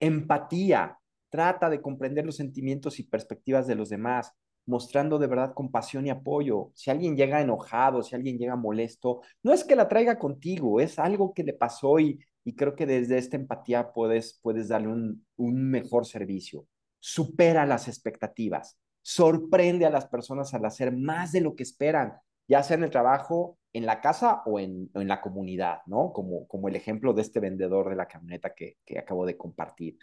Empatía. 0.00 0.98
Trata 1.30 1.70
de 1.70 1.80
comprender 1.80 2.26
los 2.26 2.36
sentimientos 2.36 2.98
y 2.98 3.04
perspectivas 3.04 3.66
de 3.66 3.76
los 3.76 3.88
demás, 3.88 4.32
mostrando 4.66 5.18
de 5.18 5.28
verdad 5.28 5.54
compasión 5.54 6.06
y 6.06 6.10
apoyo. 6.10 6.72
Si 6.74 6.90
alguien 6.90 7.16
llega 7.16 7.40
enojado, 7.40 8.02
si 8.02 8.16
alguien 8.16 8.38
llega 8.38 8.56
molesto, 8.56 9.20
no 9.42 9.52
es 9.52 9.64
que 9.64 9.76
la 9.76 9.88
traiga 9.88 10.18
contigo, 10.18 10.80
es 10.80 10.98
algo 10.98 11.32
que 11.32 11.44
le 11.44 11.52
pasó 11.52 12.00
y, 12.00 12.18
y 12.44 12.54
creo 12.54 12.74
que 12.74 12.86
desde 12.86 13.18
esta 13.18 13.36
empatía 13.36 13.92
puedes, 13.92 14.40
puedes 14.42 14.68
darle 14.68 14.88
un, 14.88 15.24
un 15.36 15.70
mejor 15.70 16.06
servicio. 16.06 16.66
Supera 16.98 17.66
las 17.66 17.88
expectativas 17.88 18.81
sorprende 19.02 19.86
a 19.86 19.90
las 19.90 20.06
personas 20.06 20.54
al 20.54 20.64
hacer 20.64 20.96
más 20.96 21.32
de 21.32 21.40
lo 21.40 21.54
que 21.54 21.62
esperan, 21.64 22.14
ya 22.48 22.62
sea 22.62 22.76
en 22.76 22.84
el 22.84 22.90
trabajo, 22.90 23.58
en 23.72 23.86
la 23.86 24.00
casa 24.00 24.42
o 24.46 24.60
en, 24.60 24.90
en 24.94 25.08
la 25.08 25.20
comunidad, 25.20 25.78
¿no? 25.86 26.12
Como, 26.12 26.46
como 26.46 26.68
el 26.68 26.76
ejemplo 26.76 27.12
de 27.12 27.22
este 27.22 27.40
vendedor 27.40 27.88
de 27.88 27.96
la 27.96 28.06
camioneta 28.08 28.54
que, 28.54 28.78
que 28.84 28.98
acabo 28.98 29.26
de 29.26 29.36
compartir. 29.36 29.98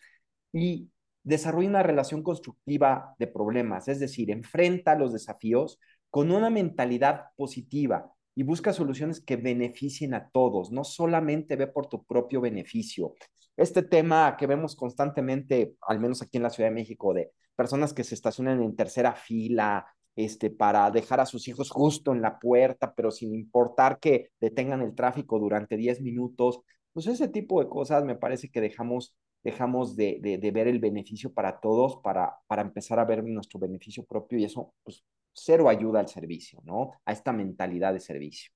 Y 0.52 0.90
desarrolla 1.24 1.70
una 1.70 1.84
relación 1.84 2.24
constructiva 2.24 3.16
de 3.20 3.28
problemas, 3.28 3.88
es 3.88 4.00
decir, 4.00 4.32
enfrenta 4.32 4.96
los 4.96 5.14
desafíos 5.14 5.80
con 6.10 6.32
una 6.32 6.50
mentalidad 6.50 7.28
positiva 7.36 8.12
y 8.36 8.44
busca 8.44 8.74
soluciones 8.74 9.22
que 9.22 9.36
beneficien 9.36 10.14
a 10.14 10.30
todos, 10.30 10.72
no 10.72 10.84
solamente 10.84 11.56
ve 11.56 11.68
por 11.68 11.88
tu 11.88 12.04
propio 12.06 12.42
beneficio. 12.42 13.14
Este 13.60 13.84
tema 13.84 14.38
que 14.38 14.48
vemos 14.48 14.74
constantemente, 14.74 15.76
al 15.82 16.00
menos 16.00 16.22
aquí 16.22 16.38
en 16.38 16.44
la 16.44 16.50
Ciudad 16.50 16.70
de 16.70 16.76
México, 16.76 17.14
de 17.14 17.34
personas 17.58 17.94
que 17.94 18.06
se 18.06 18.16
estacionan 18.16 18.64
en 18.64 18.74
tercera 18.74 19.14
fila, 19.16 19.86
este, 20.16 20.50
para 20.50 20.90
dejar 20.92 21.20
a 21.20 21.26
sus 21.26 21.46
hijos 21.50 21.70
justo 21.70 22.14
en 22.14 22.22
la 22.22 22.40
puerta, 22.40 22.94
pero 22.96 23.12
sin 23.12 23.36
importar 23.36 24.00
que 24.00 24.30
detengan 24.40 24.82
el 24.82 24.96
tráfico 24.96 25.40
durante 25.40 25.76
10 25.76 26.00
minutos. 26.02 26.62
Pues 26.94 27.08
ese 27.08 27.28
tipo 27.28 27.62
de 27.62 27.68
cosas 27.68 28.06
me 28.06 28.16
parece 28.16 28.50
que 28.50 28.62
dejamos, 28.62 29.14
dejamos 29.44 29.98
de, 29.98 30.20
de, 30.22 30.52
ver 30.52 30.70
el 30.70 30.80
beneficio 30.80 31.34
para 31.34 31.60
todos, 31.60 31.98
para, 32.02 32.38
para 32.48 32.62
empezar 32.62 32.98
a 32.98 33.04
ver 33.04 33.26
nuestro 33.26 33.60
beneficio 33.60 34.06
propio 34.06 34.40
y 34.40 34.46
eso, 34.46 34.74
pues, 34.86 35.04
cero 35.34 35.68
ayuda 35.68 36.00
al 36.00 36.08
servicio, 36.08 36.62
¿no? 36.64 36.92
A 37.04 37.12
esta 37.12 37.34
mentalidad 37.34 37.92
de 37.92 38.00
servicio. 38.00 38.54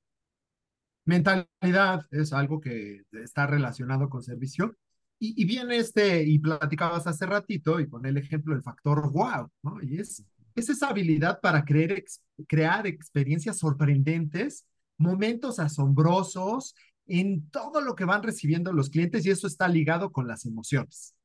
Mentalidad 1.03 2.05
es 2.09 2.31
algo 2.31 2.61
que 2.61 3.01
está 3.11 3.47
relacionado 3.47 4.09
con 4.09 4.23
servicio 4.23 4.77
y, 5.25 5.45
viene 5.45 5.77
este, 5.77 6.23
y 6.23 6.39
platicabas 6.39 7.07
hace 7.07 7.25
ratito, 7.25 7.79
y 7.79 7.87
con 7.87 8.05
el 8.05 8.17
ejemplo 8.17 8.53
del 8.53 8.63
factor 8.63 9.09
wow, 9.11 9.49
¿no? 9.61 9.81
Y 9.81 9.99
es, 9.99 10.23
es 10.53 10.69
esa 10.69 10.89
habilidad 10.89 11.39
para 11.39 11.63
creer, 11.63 12.03
crear 12.47 12.85
experiencias 12.87 13.57
sorprendentes, 13.57 14.65
momentos 14.97 15.59
asombrosos 15.59 16.75
en 17.05 17.49
todo 17.49 17.81
lo 17.81 17.95
que 17.95 18.05
van 18.05 18.21
recibiendo 18.21 18.73
los 18.73 18.89
clientes, 18.89 19.25
y 19.25 19.29
eso 19.29 19.47
está 19.47 19.67
ligado 19.69 20.11
con 20.11 20.27
las 20.27 20.45
emociones. 20.45 21.15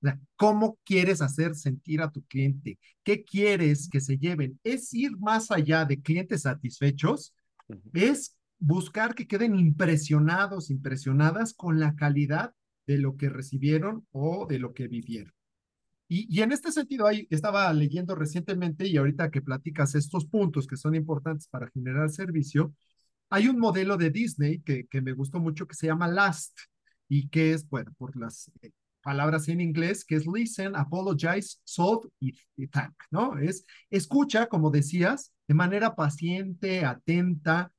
O 0.00 0.06
sea, 0.06 0.18
¿Cómo 0.36 0.78
quieres 0.82 1.20
hacer 1.20 1.54
sentir 1.54 2.00
a 2.00 2.10
tu 2.10 2.22
cliente? 2.24 2.78
¿Qué 3.02 3.24
quieres 3.24 3.88
que 3.90 4.00
se 4.00 4.16
lleven? 4.16 4.58
Es 4.64 4.94
ir 4.94 5.18
más 5.18 5.50
allá 5.50 5.84
de 5.84 6.00
clientes 6.00 6.42
satisfechos, 6.42 7.34
es 7.92 8.36
buscar 8.58 9.14
que 9.14 9.26
queden 9.26 9.54
impresionados, 9.58 10.70
impresionadas 10.70 11.52
con 11.52 11.78
la 11.78 11.94
calidad 11.94 12.54
de 12.86 12.98
lo 12.98 13.16
que 13.16 13.28
recibieron 13.28 14.06
o 14.12 14.46
de 14.46 14.58
lo 14.58 14.74
que 14.74 14.88
vivieron. 14.88 15.32
Y, 16.08 16.26
y 16.34 16.42
en 16.42 16.52
este 16.52 16.70
sentido, 16.72 17.06
ahí 17.06 17.26
estaba 17.30 17.72
leyendo 17.72 18.14
recientemente 18.14 18.86
y 18.86 18.96
ahorita 18.96 19.30
que 19.30 19.42
platicas 19.42 19.94
estos 19.94 20.26
puntos 20.26 20.66
que 20.66 20.76
son 20.76 20.94
importantes 20.94 21.48
para 21.48 21.68
generar 21.70 22.10
servicio, 22.10 22.74
hay 23.30 23.48
un 23.48 23.58
modelo 23.58 23.96
de 23.96 24.10
Disney 24.10 24.60
que, 24.60 24.86
que 24.86 25.00
me 25.02 25.12
gustó 25.12 25.40
mucho 25.40 25.66
que 25.66 25.74
se 25.74 25.86
llama 25.86 26.08
Last 26.08 26.56
y 27.08 27.28
que 27.28 27.52
es, 27.52 27.68
bueno, 27.68 27.92
por 27.98 28.16
las 28.16 28.50
eh, 28.62 28.70
palabras 29.02 29.48
en 29.48 29.60
inglés, 29.60 30.04
que 30.04 30.16
es 30.16 30.26
listen, 30.26 30.76
apologize, 30.76 31.58
solve 31.64 32.08
y, 32.20 32.34
y 32.56 32.66
thank, 32.68 32.94
¿no? 33.10 33.38
Es 33.38 33.64
escucha, 33.90 34.46
como 34.46 34.70
decías, 34.70 35.32
de 35.48 35.54
manera 35.54 35.94
paciente, 35.94 36.84
atenta, 36.84 37.72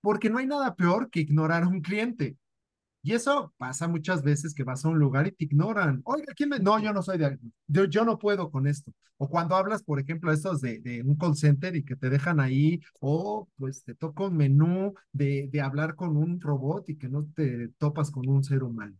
porque 0.00 0.30
no 0.30 0.38
hay 0.38 0.46
nada 0.46 0.74
peor 0.74 1.10
que 1.10 1.20
ignorar 1.20 1.62
a 1.62 1.68
un 1.68 1.80
cliente. 1.80 2.36
Y 3.04 3.14
eso 3.14 3.52
pasa 3.56 3.88
muchas 3.88 4.22
veces 4.22 4.54
que 4.54 4.62
vas 4.64 4.84
a 4.84 4.88
un 4.88 4.98
lugar 4.98 5.26
y 5.26 5.32
te 5.32 5.44
ignoran. 5.44 6.02
Oiga, 6.04 6.32
¿quién 6.36 6.50
me.? 6.50 6.58
No, 6.60 6.78
yo 6.78 6.92
no 6.92 7.02
soy 7.02 7.18
de. 7.18 7.38
Yo, 7.66 7.84
yo 7.86 8.04
no 8.04 8.18
puedo 8.18 8.50
con 8.50 8.66
esto. 8.66 8.92
O 9.16 9.28
cuando 9.28 9.56
hablas, 9.56 9.82
por 9.82 9.98
ejemplo, 10.00 10.32
estos 10.32 10.60
de, 10.60 10.78
de 10.80 11.02
un 11.02 11.16
call 11.16 11.36
center 11.36 11.74
y 11.76 11.84
que 11.84 11.96
te 11.96 12.10
dejan 12.10 12.38
ahí, 12.40 12.80
o 13.00 13.48
pues 13.56 13.84
te 13.84 13.94
toca 13.94 14.24
un 14.24 14.36
menú 14.36 14.94
de, 15.12 15.48
de 15.50 15.60
hablar 15.60 15.96
con 15.96 16.16
un 16.16 16.40
robot 16.40 16.88
y 16.90 16.96
que 16.96 17.08
no 17.08 17.26
te 17.34 17.68
topas 17.78 18.10
con 18.10 18.28
un 18.28 18.44
ser 18.44 18.62
humano. 18.62 18.96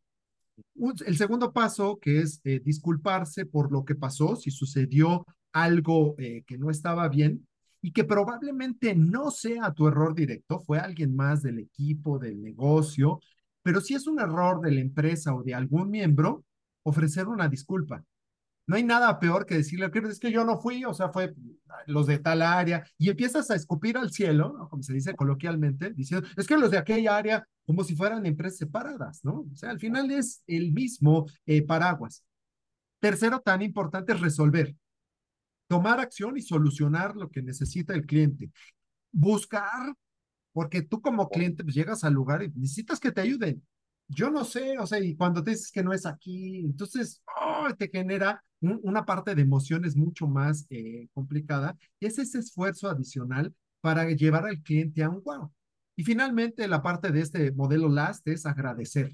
el 1.07 1.17
segundo 1.17 1.53
paso, 1.53 1.99
que 2.01 2.21
es 2.21 2.41
eh, 2.45 2.61
disculparse 2.65 3.47
por 3.47 3.73
lo 3.73 3.85
que 3.85 3.95
pasó, 3.95 4.37
si 4.37 4.51
sucedió 4.51 5.27
algo 5.53 6.15
eh, 6.19 6.43
que 6.47 6.59
no 6.59 6.71
estaba 6.71 7.09
bien 7.09 7.47
y 7.81 7.93
que 7.93 8.05
probablemente 8.05 8.95
no 8.95 9.31
sea 9.31 9.73
tu 9.73 9.89
error 9.89 10.15
directo, 10.15 10.61
fue 10.61 10.79
alguien 10.79 11.15
más 11.17 11.43
del 11.43 11.59
equipo, 11.59 12.19
del 12.19 12.41
negocio, 12.41 13.21
pero 13.63 13.81
si 13.81 13.95
es 13.95 14.07
un 14.07 14.21
error 14.21 14.61
de 14.61 14.73
la 14.73 14.81
empresa 14.81 15.35
o 15.35 15.43
de 15.43 15.55
algún 15.55 15.91
miembro, 15.91 16.45
ofrecer 16.83 17.29
una 17.29 17.49
disculpa. 17.49 18.05
No 18.67 18.77
hay 18.77 18.85
nada 18.85 19.19
peor 19.19 19.45
que 19.45 19.57
decirle, 19.57 19.91
es 19.93 20.21
que 20.21 20.31
yo 20.31 20.45
no 20.45 20.61
fui, 20.61 20.85
o 20.85 20.95
sea, 20.95 21.09
fue 21.09 21.35
los 21.87 22.07
de 22.07 22.19
tal 22.19 22.43
área, 22.43 22.85
y 22.97 23.11
empiezas 23.11 23.51
a 23.51 23.57
escupir 23.57 23.97
al 23.99 24.13
cielo, 24.13 24.69
como 24.71 24.83
se 24.83 24.93
dice 24.93 25.15
coloquialmente, 25.15 25.91
diciendo, 25.91 26.27
es 26.37 26.47
que 26.47 26.57
los 26.57 26.71
de 26.71 26.79
aquella 26.79 27.17
área, 27.17 27.47
como 27.67 27.83
si 27.83 27.97
fueran 27.97 28.25
empresas 28.25 28.59
separadas, 28.59 29.25
¿no? 29.25 29.47
O 29.53 29.57
sea, 29.57 29.71
al 29.71 29.81
final 29.81 30.11
es 30.13 30.43
el 30.47 30.73
mismo 30.73 31.27
eh, 31.47 31.63
paraguas. 31.63 32.25
Tercero, 33.01 33.41
tan 33.41 33.63
importante 33.63 34.13
es 34.13 34.21
resolver, 34.21 34.77
tomar 35.67 35.99
acción 35.99 36.37
y 36.37 36.43
solucionar 36.43 37.17
lo 37.17 37.31
que 37.31 37.43
necesita 37.43 37.95
el 37.95 38.07
cliente. 38.07 38.53
Buscar, 39.11 39.95
porque 40.53 40.83
tú 40.83 41.01
como 41.01 41.29
cliente 41.29 41.65
pues, 41.65 41.75
llegas 41.75 42.05
al 42.05 42.15
lugar 42.15 42.43
y 42.43 42.49
necesitas 42.49 43.01
que 43.01 43.13
te 43.13 43.21
ayuden 43.21 43.63
yo 44.15 44.31
no 44.31 44.45
sé, 44.45 44.79
o 44.79 44.87
sea, 44.87 45.01
y 45.01 45.15
cuando 45.17 45.43
te 45.43 45.53
dices 45.53 45.73
que 45.73 45.83
no 45.83 45.93
es 45.93 46.07
aquí, 46.07 46.61
entonces 46.61 47.23
oh, 47.41 47.69
te 47.77 47.89
genera 47.89 48.43
una 48.61 49.05
parte 49.05 49.35
de 49.35 49.43
emociones 49.43 49.97
mucho 49.97 50.27
más 50.29 50.67
eh, 50.71 51.09
complicada. 51.13 51.77
Y 51.99 52.07
es 52.07 52.19
ese 52.19 52.39
esfuerzo 52.39 52.89
adicional 52.89 53.53
para 53.81 54.09
llevar 54.11 54.47
al 54.47 54.63
cliente 54.63 55.03
a 55.03 55.09
un 55.09 55.23
wow. 55.25 55.51
Y 55.97 56.05
finalmente, 56.05 56.69
la 56.69 56.83
parte 56.83 57.11
de 57.11 57.21
este 57.21 57.53
modelo 57.53 57.89
LAST 57.89 58.29
es 58.29 58.47
agradecer. 58.47 59.11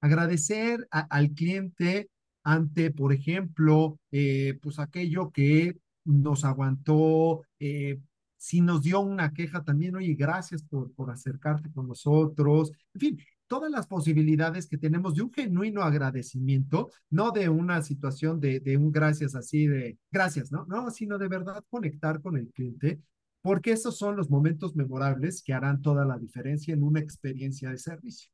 Agradecer 0.00 0.86
al 0.90 1.30
cliente 1.30 2.10
ante, 2.44 2.90
por 2.90 3.12
ejemplo, 3.12 3.98
eh, 4.12 4.58
pues 4.60 4.78
aquello 4.78 5.30
que 5.30 5.78
nos 6.04 6.44
aguantó, 6.44 7.42
eh, 7.58 7.98
si 8.46 8.60
nos 8.60 8.80
dio 8.80 9.00
una 9.00 9.32
queja 9.32 9.64
también, 9.64 9.96
oye, 9.96 10.14
gracias 10.14 10.62
por, 10.62 10.92
por 10.92 11.10
acercarte 11.10 11.68
con 11.72 11.88
nosotros. 11.88 12.70
En 12.94 13.00
fin, 13.00 13.18
todas 13.48 13.72
las 13.72 13.88
posibilidades 13.88 14.68
que 14.68 14.78
tenemos 14.78 15.16
de 15.16 15.22
un 15.22 15.32
genuino 15.32 15.82
agradecimiento, 15.82 16.92
no 17.10 17.32
de 17.32 17.48
una 17.48 17.82
situación 17.82 18.38
de, 18.38 18.60
de 18.60 18.76
un 18.76 18.92
gracias 18.92 19.34
así 19.34 19.66
de 19.66 19.98
gracias, 20.12 20.52
¿no? 20.52 20.64
No, 20.66 20.92
sino 20.92 21.18
de 21.18 21.26
verdad 21.26 21.64
conectar 21.68 22.22
con 22.22 22.36
el 22.36 22.52
cliente, 22.52 23.00
porque 23.42 23.72
esos 23.72 23.98
son 23.98 24.14
los 24.14 24.30
momentos 24.30 24.76
memorables 24.76 25.42
que 25.42 25.52
harán 25.52 25.82
toda 25.82 26.04
la 26.04 26.16
diferencia 26.16 26.72
en 26.72 26.84
una 26.84 27.00
experiencia 27.00 27.70
de 27.70 27.78
servicio. 27.78 28.30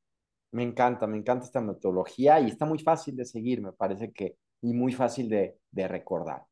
Me 0.50 0.62
encanta, 0.62 1.06
me 1.06 1.16
encanta 1.16 1.46
esta 1.46 1.62
metodología 1.62 2.38
y 2.38 2.48
está 2.48 2.66
muy 2.66 2.80
fácil 2.80 3.16
de 3.16 3.24
seguir, 3.24 3.62
me 3.62 3.72
parece 3.72 4.12
que, 4.12 4.36
y 4.60 4.74
muy 4.74 4.92
fácil 4.92 5.30
de, 5.30 5.56
de 5.70 5.88
recordar. 5.88 6.42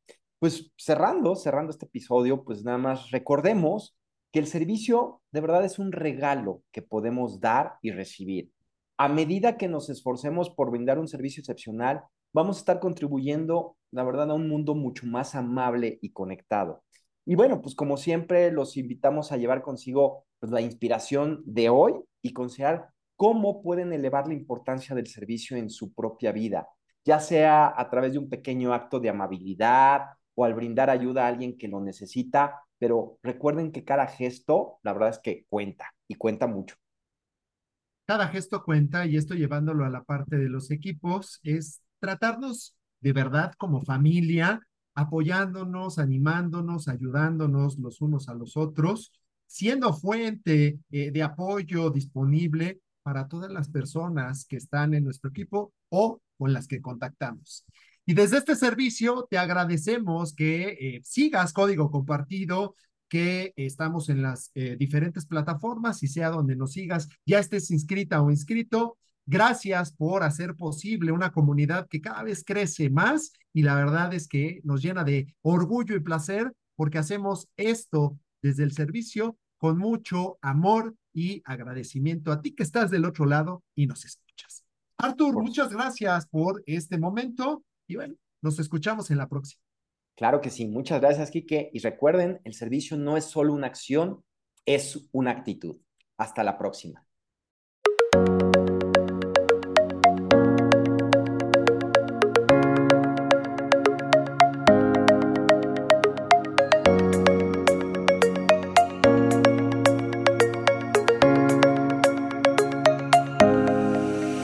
Pues 0.41 0.71
cerrando, 0.75 1.35
cerrando 1.35 1.69
este 1.69 1.85
episodio, 1.85 2.43
pues 2.43 2.63
nada 2.63 2.79
más 2.79 3.11
recordemos 3.11 3.95
que 4.31 4.39
el 4.39 4.47
servicio 4.47 5.21
de 5.31 5.39
verdad 5.39 5.63
es 5.63 5.77
un 5.77 5.91
regalo 5.91 6.63
que 6.71 6.81
podemos 6.81 7.39
dar 7.39 7.75
y 7.83 7.91
recibir. 7.91 8.51
A 8.97 9.07
medida 9.07 9.55
que 9.55 9.67
nos 9.67 9.91
esforcemos 9.91 10.49
por 10.49 10.71
brindar 10.71 10.97
un 10.97 11.07
servicio 11.07 11.41
excepcional, 11.41 12.01
vamos 12.33 12.57
a 12.57 12.59
estar 12.61 12.79
contribuyendo, 12.79 13.77
la 13.91 14.03
verdad, 14.03 14.31
a 14.31 14.33
un 14.33 14.49
mundo 14.49 14.73
mucho 14.73 15.05
más 15.05 15.35
amable 15.35 15.99
y 16.01 16.11
conectado. 16.11 16.83
Y 17.23 17.35
bueno, 17.35 17.61
pues 17.61 17.75
como 17.75 17.95
siempre, 17.95 18.51
los 18.51 18.77
invitamos 18.77 19.31
a 19.31 19.37
llevar 19.37 19.61
consigo 19.61 20.25
pues, 20.39 20.51
la 20.51 20.61
inspiración 20.61 21.43
de 21.45 21.69
hoy 21.69 21.93
y 22.23 22.33
considerar 22.33 22.89
cómo 23.15 23.61
pueden 23.61 23.93
elevar 23.93 24.27
la 24.27 24.33
importancia 24.33 24.95
del 24.95 25.05
servicio 25.05 25.55
en 25.55 25.69
su 25.69 25.93
propia 25.93 26.31
vida, 26.31 26.67
ya 27.05 27.19
sea 27.19 27.71
a 27.79 27.89
través 27.91 28.13
de 28.13 28.17
un 28.17 28.27
pequeño 28.27 28.73
acto 28.73 28.99
de 28.99 29.09
amabilidad 29.09 30.01
o 30.41 30.45
al 30.45 30.53
brindar 30.55 30.89
ayuda 30.89 31.25
a 31.25 31.27
alguien 31.27 31.57
que 31.57 31.67
lo 31.67 31.79
necesita 31.79 32.61
pero 32.81 33.19
recuerden 33.21 33.71
que 33.71 33.83
cada 33.83 34.07
gesto, 34.07 34.79
la 34.81 34.93
verdad 34.93 35.09
es 35.09 35.19
que 35.19 35.45
cuenta 35.47 35.93
y 36.07 36.15
cuenta 36.15 36.47
mucho. 36.47 36.75
Cada 38.07 38.27
gesto 38.27 38.63
cuenta 38.63 39.05
y 39.05 39.17
esto 39.17 39.35
llevándolo 39.35 39.85
a 39.85 39.89
la 39.91 40.03
parte 40.03 40.35
de 40.37 40.49
los 40.49 40.71
equipos 40.71 41.39
es 41.43 41.83
tratarnos 41.99 42.75
de 42.99 43.13
verdad 43.13 43.53
como 43.59 43.81
familia, 43.81 44.67
apoyándonos, 44.95 45.99
animándonos, 45.99 46.87
ayudándonos 46.87 47.77
los 47.77 48.01
unos 48.01 48.29
a 48.29 48.33
los 48.33 48.57
otros, 48.57 49.13
siendo 49.45 49.93
fuente 49.93 50.79
eh, 50.89 51.11
de 51.11 51.21
apoyo 51.21 51.91
disponible 51.91 52.79
para 53.03 53.27
todas 53.27 53.51
las 53.51 53.69
personas 53.69 54.43
que 54.45 54.57
están 54.57 54.95
en 54.95 55.03
nuestro 55.03 55.29
equipo 55.29 55.71
o 55.89 56.19
con 56.35 56.51
las 56.51 56.67
que 56.67 56.81
contactamos. 56.81 57.63
Y 58.05 58.13
desde 58.13 58.37
este 58.37 58.55
servicio 58.55 59.27
te 59.29 59.37
agradecemos 59.37 60.33
que 60.33 60.77
eh, 60.79 61.01
sigas 61.03 61.53
código 61.53 61.91
compartido, 61.91 62.75
que 63.07 63.53
estamos 63.57 64.09
en 64.09 64.21
las 64.21 64.51
eh, 64.55 64.77
diferentes 64.79 65.25
plataformas 65.25 66.01
y 66.01 66.07
sea 66.07 66.29
donde 66.29 66.55
nos 66.55 66.71
sigas, 66.71 67.09
ya 67.25 67.39
estés 67.39 67.69
inscrita 67.69 68.21
o 68.21 68.31
inscrito. 68.31 68.97
Gracias 69.25 69.91
por 69.91 70.23
hacer 70.23 70.55
posible 70.55 71.11
una 71.11 71.31
comunidad 71.31 71.87
que 71.87 72.01
cada 72.01 72.23
vez 72.23 72.43
crece 72.43 72.89
más 72.89 73.33
y 73.53 73.63
la 73.63 73.75
verdad 73.75 74.13
es 74.13 74.27
que 74.27 74.61
nos 74.63 74.81
llena 74.81 75.03
de 75.03 75.35
orgullo 75.41 75.95
y 75.95 75.99
placer 75.99 76.53
porque 76.75 76.97
hacemos 76.97 77.47
esto 77.57 78.17
desde 78.41 78.63
el 78.63 78.71
servicio 78.71 79.37
con 79.57 79.77
mucho 79.77 80.39
amor 80.41 80.95
y 81.13 81.41
agradecimiento 81.45 82.31
a 82.31 82.41
ti 82.41 82.53
que 82.53 82.63
estás 82.63 82.89
del 82.89 83.05
otro 83.05 83.25
lado 83.25 83.63
y 83.75 83.85
nos 83.85 84.05
escuchas. 84.05 84.63
Artur, 84.97 85.35
muchas 85.35 85.69
gracias 85.71 86.27
por 86.27 86.63
este 86.65 86.97
momento 86.97 87.63
y 87.91 87.95
bueno, 87.95 88.15
nos 88.41 88.59
escuchamos 88.59 89.11
en 89.11 89.17
la 89.17 89.27
próxima. 89.27 89.61
Claro 90.15 90.41
que 90.41 90.49
sí. 90.49 90.67
Muchas 90.67 91.01
gracias, 91.01 91.31
Quique. 91.31 91.69
Y 91.73 91.79
recuerden, 91.79 92.41
el 92.43 92.53
servicio 92.53 92.97
no 92.97 93.17
es 93.17 93.25
solo 93.25 93.53
una 93.53 93.67
acción, 93.67 94.23
es 94.65 95.09
una 95.11 95.31
actitud. 95.31 95.77
Hasta 96.17 96.43
la 96.43 96.57
próxima. 96.57 97.05